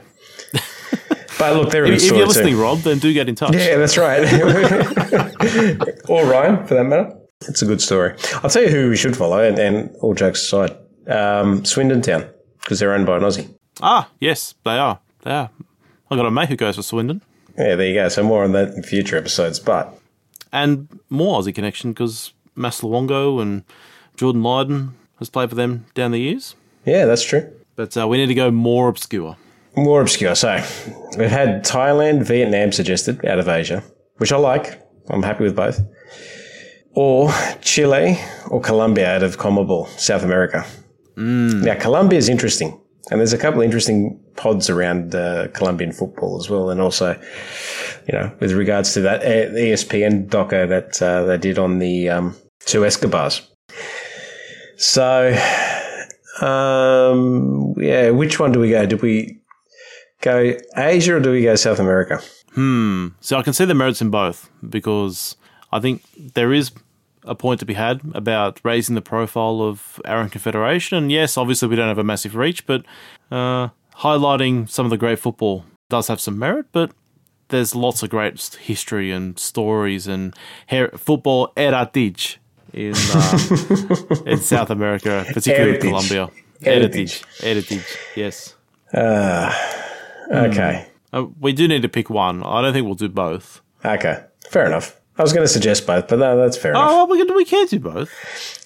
[1.39, 2.25] But look, they're a good If you're too.
[2.25, 3.55] listening, Rob, then do get in touch.
[3.55, 4.19] Yeah, that's right.
[6.09, 7.15] or Ryan, for that matter.
[7.47, 8.15] It's a good story.
[8.43, 10.75] I'll tell you who we should follow, and, and all jokes aside,
[11.07, 12.29] um, Swindon Town,
[12.61, 13.49] because they're owned by an Aussie.
[13.81, 14.99] Ah, yes, they are.
[15.23, 15.49] They are.
[16.11, 17.21] I've got a mate who goes for Swindon.
[17.57, 18.09] Yeah, there you go.
[18.09, 19.59] So more on that in future episodes.
[19.59, 19.97] But
[20.51, 23.63] and more Aussie connection because Mas Luongo and
[24.17, 26.55] Jordan Lyden has played for them down the years.
[26.85, 27.49] yeah, that's true.
[27.77, 29.37] But uh, we need to go more obscure.
[29.75, 30.35] More obscure.
[30.35, 30.63] So
[31.17, 33.83] we've had Thailand, Vietnam suggested out of Asia,
[34.17, 34.81] which I like.
[35.09, 35.81] I'm happy with both.
[36.93, 38.17] Or Chile
[38.49, 40.65] or Colombia out of CONMEBOL, South America.
[41.63, 42.79] Now, Colombia is interesting.
[43.11, 46.69] And there's a couple of interesting pods around uh, Colombian football as well.
[46.69, 47.19] And also,
[48.07, 52.09] you know, with regards to that uh, ESPN doco that uh, they did on the
[52.09, 53.47] um, two Escobars.
[54.77, 55.35] So,
[56.41, 58.85] um, yeah, which one do we go?
[58.85, 59.38] Do we
[60.21, 62.21] go Asia or do we go South America?
[62.53, 63.09] Hmm.
[63.21, 65.35] So I can see the merits in both because
[65.71, 66.71] I think there is
[67.23, 70.97] a point to be had about raising the profile of our own confederation.
[70.97, 72.85] And yes, obviously we don't have a massive reach, but
[73.31, 76.67] uh, highlighting some of the great football does have some merit.
[76.71, 76.91] But
[77.49, 80.35] there's lots of great history and stories and
[80.69, 82.39] her- football heritage
[82.73, 83.37] in uh,
[84.25, 85.89] in South America, particularly Heritage.
[85.89, 86.29] Colombia.
[86.63, 87.23] Heritage.
[87.41, 87.97] heritage, heritage.
[88.15, 88.55] Yes.
[90.31, 90.87] Okay.
[91.11, 91.17] Hmm.
[91.17, 92.43] Uh, we do need to pick one.
[92.43, 93.61] I don't think we'll do both.
[93.83, 94.23] Okay.
[94.49, 94.99] Fair enough.
[95.17, 96.89] I was going to suggest both, but no, that's fair enough.
[96.89, 98.09] Oh, we can, we can do both.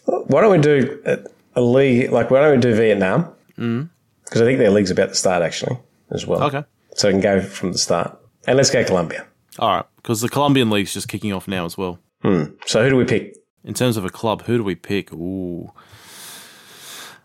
[0.05, 1.19] Why don't we do a,
[1.55, 2.11] a league?
[2.11, 3.33] Like, why don't we do Vietnam?
[3.55, 3.83] Hmm.
[4.25, 5.77] Because I think their league's about to start actually
[6.11, 6.43] as well.
[6.43, 6.63] Okay.
[6.95, 8.19] So we can go from the start.
[8.45, 9.25] And let's go Colombia.
[9.59, 11.99] All right, because the Colombian league's just kicking off now as well.
[12.21, 12.45] Hmm.
[12.65, 13.37] So who do we pick?
[13.63, 15.13] In terms of a club, who do we pick?
[15.13, 15.71] Ooh,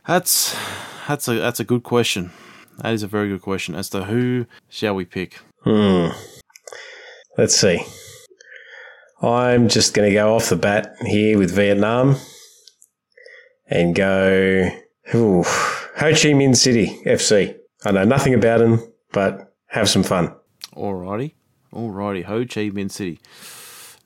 [0.07, 0.57] that's
[1.09, 2.30] that's a that's a good question.
[2.79, 5.41] That is a very good question as to who shall we pick.
[5.64, 6.09] Hmm.
[7.37, 7.81] Let's see.
[9.20, 12.16] I'm just going to go off the bat here with Vietnam
[13.66, 14.70] and go
[15.14, 17.57] ooh, Ho Chi Minh City FC.
[17.85, 18.81] I know nothing about them,
[19.12, 20.35] but have some fun.
[20.76, 21.35] Alrighty.
[21.72, 22.24] Alrighty.
[22.24, 23.18] Ho Chi Minh City.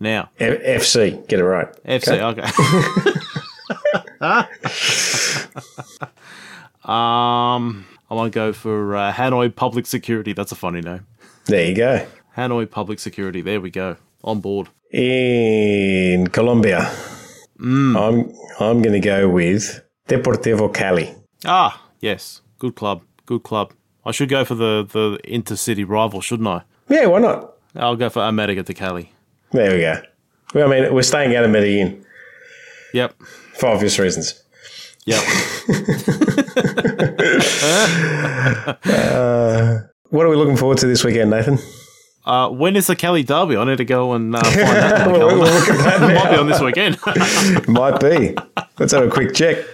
[0.01, 1.69] Now, F- FC, get it right.
[1.85, 2.19] FC.
[2.19, 2.43] Okay.
[6.85, 10.35] um, I want to go for uh, Hanoi Public Security.
[10.35, 11.07] That's a funny name.
[11.47, 12.07] There you go.
[12.37, 13.41] Hanoi Public Security.
[13.41, 13.97] There we go.
[14.23, 14.69] On board.
[14.93, 16.93] In Colombia,
[17.59, 21.15] I'm I'm going to go with Deportivo Cali.
[21.47, 22.43] Ah, yes.
[22.59, 23.01] Good club.
[23.25, 23.73] Good club.
[24.05, 26.65] I should go for the, the intercity rival, shouldn't I?
[26.91, 27.55] Yeah, why not?
[27.75, 29.11] I'll go for America de Cali.
[29.53, 30.03] There we go.
[30.53, 32.05] Well, I mean, we're staying out of Medellin
[32.93, 33.15] Yep.
[33.55, 34.43] for obvious reasons.
[35.07, 35.23] Yep.
[40.13, 41.59] What are we looking forward to this weekend, Nathan?
[42.27, 43.57] Uh, when is the Cali Derby?
[43.57, 46.31] I need to go and uh, find the We'll- we'll look at that it might
[46.31, 46.99] be on this weekend.
[47.67, 48.37] Might be.
[48.79, 49.65] Let's have a quick check.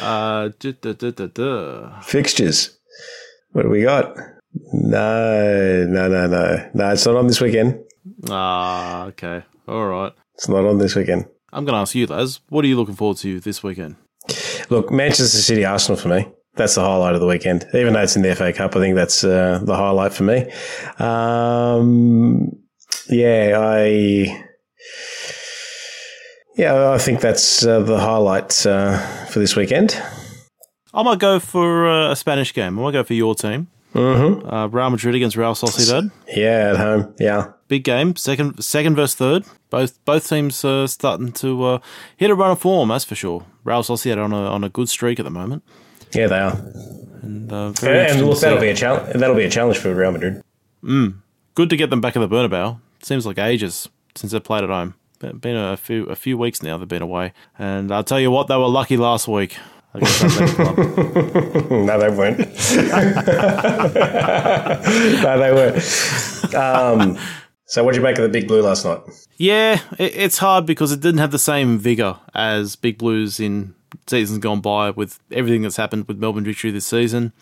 [0.00, 2.00] uh, duh, duh, duh.
[2.00, 2.76] Fixtures.
[3.52, 4.16] What do we got?
[4.72, 6.70] No, no, no, no.
[6.74, 7.78] No, it's not on this weekend.
[8.28, 9.44] Ah, okay.
[9.68, 10.12] All right.
[10.34, 11.26] It's not on this weekend.
[11.52, 12.40] I'm going to ask you, Laz.
[12.48, 13.94] What are you looking forward to this weekend?
[14.70, 16.26] Look, Manchester City Arsenal for me.
[16.56, 17.66] That's the highlight of the weekend.
[17.74, 20.50] Even though it's in the FA Cup, I think that's uh, the highlight for me.
[20.98, 22.52] Um,
[23.08, 24.46] yeah, I.
[26.56, 30.00] Yeah, I think that's uh, the highlight uh, for this weekend.
[30.92, 32.78] I might go for uh, a Spanish game.
[32.78, 33.66] I might go for your team.
[33.92, 34.48] Mm-hmm.
[34.48, 36.12] Uh, Real Madrid against Real Sociedad.
[36.28, 37.14] Yeah, at home.
[37.18, 37.52] Yeah.
[37.68, 38.16] Big game.
[38.16, 39.44] Second, second versus third.
[39.70, 41.78] Both both teams uh, starting to uh,
[42.16, 42.88] hit a run of form.
[42.90, 43.44] That's for sure.
[43.64, 45.62] Real Sociedad on a on a good streak at the moment.
[46.12, 46.52] Yeah, they are.
[47.22, 49.14] And, uh, And look, that'll be a challenge.
[49.14, 50.42] That'll be a challenge for Real Madrid.
[51.54, 52.78] good to get them back at the Bernabeu.
[53.02, 54.94] Seems like ages since they've played at home.
[55.20, 58.46] Been a few a few weeks now they've been away, and I'll tell you what,
[58.48, 59.56] they were lucky last week
[59.94, 60.76] against that club.
[61.70, 62.38] No, they weren't.
[65.22, 66.54] no, they weren't.
[66.54, 67.18] Um,
[67.66, 69.00] so, what did you make of the Big Blue last night?
[69.36, 73.74] Yeah, it's hard because it didn't have the same vigor as Big Blues in
[74.06, 77.32] seasons gone by with everything that's happened with Melbourne victory this season,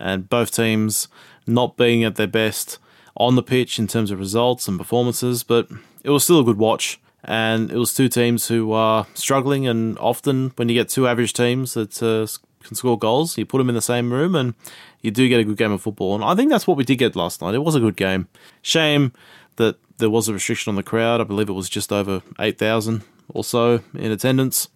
[0.00, 1.08] and both teams
[1.46, 2.78] not being at their best
[3.16, 5.42] on the pitch in terms of results and performances.
[5.42, 5.68] But
[6.02, 9.66] it was still a good watch, and it was two teams who are struggling.
[9.66, 12.26] And often, when you get two average teams that uh,
[12.64, 14.54] can score goals, you put them in the same room, and
[15.02, 16.14] you do get a good game of football.
[16.14, 17.54] And I think that's what we did get last night.
[17.54, 18.28] It was a good game.
[18.62, 19.12] Shame
[19.56, 21.20] that there was a restriction on the crowd.
[21.20, 24.68] I believe it was just over 8,000 or so in attendance.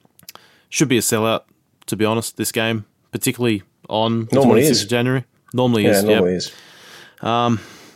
[0.69, 1.43] Should be a sellout,
[1.87, 4.83] to be honest, this game, particularly on the Normally 26th is.
[4.83, 5.25] of January.
[5.55, 6.11] Normally Yeah, is, yeah.
[6.11, 6.53] normally is.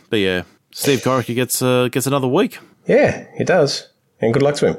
[0.09, 2.57] But yeah, Steve Corica gets uh, gets another week.
[2.87, 3.87] Yeah, he does.
[4.19, 4.75] And good luck to him.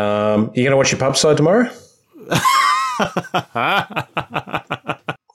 [0.00, 1.70] Um, you going to watch your pub side tomorrow?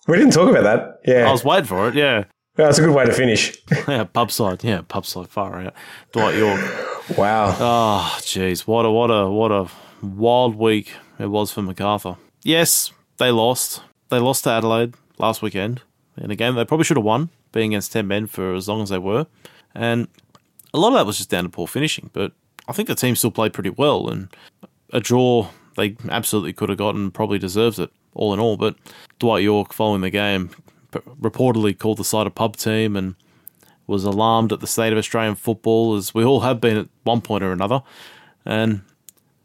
[0.08, 1.00] we didn't talk about that.
[1.06, 1.28] Yeah.
[1.28, 2.24] I was waiting for it, yeah.
[2.66, 3.56] That's a good way to finish.
[3.88, 5.74] Yeah, pub side, yeah, pub side, far out.
[6.12, 7.18] Dwight Yorke.
[7.18, 7.56] wow.
[7.60, 9.68] Oh, jeez, what a what a what a
[10.06, 12.18] wild week it was for Macarthur.
[12.44, 13.82] Yes, they lost.
[14.10, 15.82] They lost to Adelaide last weekend
[16.18, 18.82] in a game they probably should have won, being against ten men for as long
[18.82, 19.26] as they were,
[19.74, 20.08] and
[20.74, 22.10] a lot of that was just down to poor finishing.
[22.14, 22.34] But
[22.68, 24.28] I think the team still played pretty well, and
[24.92, 25.48] a draw
[25.78, 28.58] they absolutely could have gotten, probably deserves it all in all.
[28.58, 28.76] But
[29.18, 30.50] Dwight Yorke, following the game,
[30.92, 33.16] reportedly called the side a pub team and
[33.88, 37.22] was alarmed at the state of Australian football, as we all have been at one
[37.22, 37.82] point or another.
[38.46, 38.82] And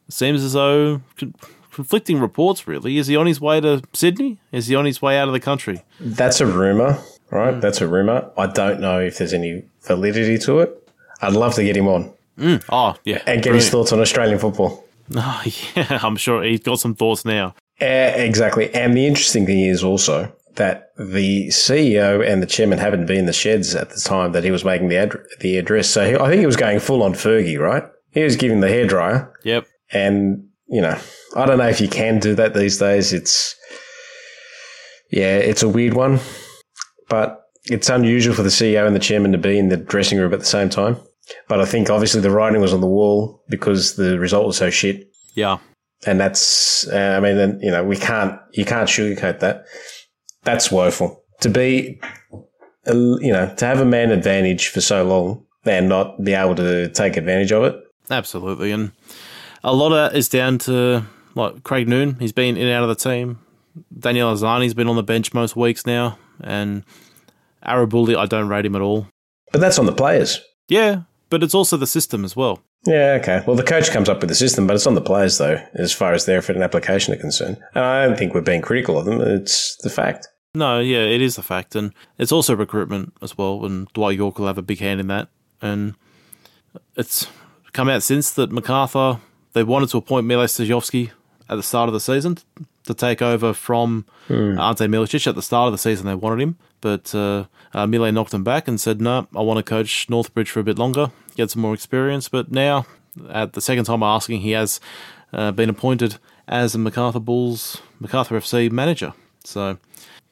[0.09, 1.34] it seems as though con-
[1.72, 2.99] conflicting reports, really.
[2.99, 4.38] Is he on his way to Sydney?
[4.53, 5.82] Is he on his way out of the country?
[5.99, 6.99] That's a rumor,
[7.30, 7.59] right?
[7.61, 8.30] That's a rumor.
[8.36, 10.88] I don't know if there's any validity to it.
[11.22, 12.12] I'd love to get him on
[12.70, 13.22] Oh, yeah.
[13.26, 14.82] and get his thoughts on Australian football.
[15.14, 15.42] Oh,
[15.76, 17.55] yeah, I'm sure he's got some thoughts now.
[17.78, 18.72] Uh, exactly.
[18.74, 23.19] And the interesting thing is also that the CEO and the chairman happened to be
[23.19, 25.89] in the sheds at the time that he was making the ad- the address.
[25.89, 27.85] So he, I think he was going full on Fergie, right?
[28.11, 29.31] He was giving the hairdryer.
[29.45, 29.67] Yep.
[29.93, 30.99] And, you know,
[31.37, 33.13] I don't know if you can do that these days.
[33.13, 33.57] It's,
[35.11, 36.21] yeah, it's a weird one,
[37.09, 40.33] but it's unusual for the CEO and the chairman to be in the dressing room
[40.33, 40.97] at the same time.
[41.49, 44.71] But I think obviously the writing was on the wall because the result was so
[44.71, 45.11] shit.
[45.35, 45.59] Yeah.
[46.07, 49.65] And that's, uh, I mean, you know, we can't, you can't sugarcoat that.
[50.45, 51.22] That's woeful.
[51.40, 52.01] To be,
[52.86, 56.88] you know, to have a man advantage for so long and not be able to
[56.90, 57.76] take advantage of it.
[58.11, 58.70] Absolutely.
[58.70, 58.92] And
[59.62, 62.16] a lot of that is down to like Craig Noone.
[62.20, 63.40] He's been in and out of the team.
[63.99, 66.18] Daniel Arzani's been on the bench most weeks now.
[66.42, 66.84] And
[67.64, 69.09] Arabuli, I don't rate him at all.
[69.51, 70.40] But that's on the players.
[70.68, 72.61] Yeah, but it's also the system as well.
[72.86, 73.42] Yeah, okay.
[73.47, 75.92] Well, the coach comes up with the system, but it's on the players, though, as
[75.92, 77.57] far as their effort and application are concerned.
[77.74, 79.22] And I don't think we're being critical of them.
[79.22, 80.28] It's the fact.
[80.55, 81.75] No, yeah, it is a fact.
[81.75, 83.65] And it's also recruitment as well.
[83.65, 85.29] And Dwight Yorke will have a big hand in that.
[85.61, 85.95] And
[86.97, 87.27] it's
[87.73, 89.21] come out since that MacArthur,
[89.53, 91.11] they wanted to appoint Mile Sterjovski
[91.49, 92.39] at the start of the season
[92.85, 94.61] to take over from mm.
[94.61, 95.27] Ante Milicic.
[95.27, 96.57] At the start of the season, they wanted him.
[96.81, 100.49] But uh, uh, Mile knocked him back and said, no, I want to coach Northbridge
[100.49, 102.29] for a bit longer get some more experience.
[102.29, 102.87] But now,
[103.31, 104.81] at the second time asking, he has
[105.33, 109.13] uh, been appointed as a MacArthur Bulls, MacArthur FC manager.
[109.45, 109.78] So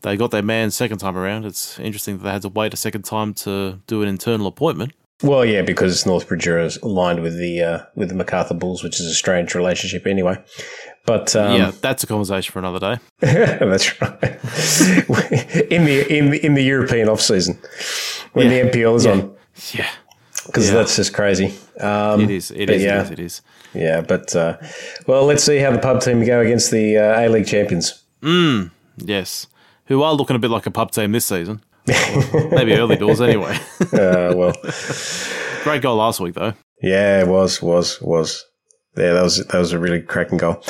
[0.03, 1.45] they got their man second time around.
[1.45, 4.93] It's interesting that they had to wait a second time to do an internal appointment.
[5.23, 9.07] Well, yeah, because Northbridge is aligned with the uh, with the MacArthur Bulls, which is
[9.07, 10.43] a strange relationship anyway.
[11.07, 12.99] But um, yeah, that's a conversation for another day.
[13.21, 14.23] that's right.
[15.71, 17.59] in the in the in the European off season
[18.33, 18.65] when yeah.
[18.65, 19.13] the NPL is yeah.
[19.13, 19.37] on.
[19.73, 19.91] Yeah,
[20.47, 20.75] because yeah.
[20.75, 21.55] that's just crazy.
[21.79, 22.51] Um, it is.
[22.51, 23.01] It is, yeah.
[23.01, 23.11] it is.
[23.11, 23.43] It is.
[23.75, 24.59] Yeah, but uh,
[25.07, 28.03] well, let's see how the pub team go against the uh, A League champions.
[28.23, 29.47] Mm, yes,
[29.87, 31.63] who are looking a bit like a pub team this season.
[31.87, 33.57] maybe early doors anyway.
[33.93, 34.53] uh, well,
[35.65, 36.55] great goal last week though.
[36.83, 38.45] Yeah, it was was was.
[38.97, 40.63] Yeah, that was that was a really cracking goal.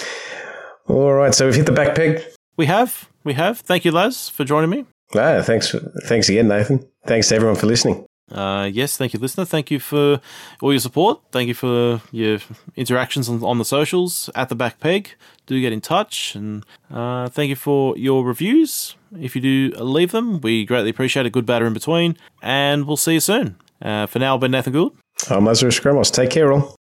[0.87, 2.23] All right, so we've hit the back peg.
[2.57, 3.61] We have, we have.
[3.61, 4.85] Thank you, Laz, for joining me.
[5.15, 5.75] Ah, thanks,
[6.07, 6.87] thanks again, Nathan.
[7.07, 8.05] Thanks to everyone for listening.
[8.33, 9.45] Uh, yes, thank you, listener.
[9.45, 10.21] Thank you for
[10.61, 11.21] all your support.
[11.31, 12.39] Thank you for your
[12.77, 15.11] interactions on, on the socials at the back peg.
[15.47, 18.97] Do get in touch, and uh, thank you for your reviews.
[19.21, 22.97] If you do leave them, we greatly appreciate a good batter in between, and we'll
[22.97, 23.57] see you soon.
[23.81, 24.97] Uh, for now, I've been Nathan Gould.
[25.29, 26.11] I'm Lazarus Gramos.
[26.11, 26.77] Take care, all.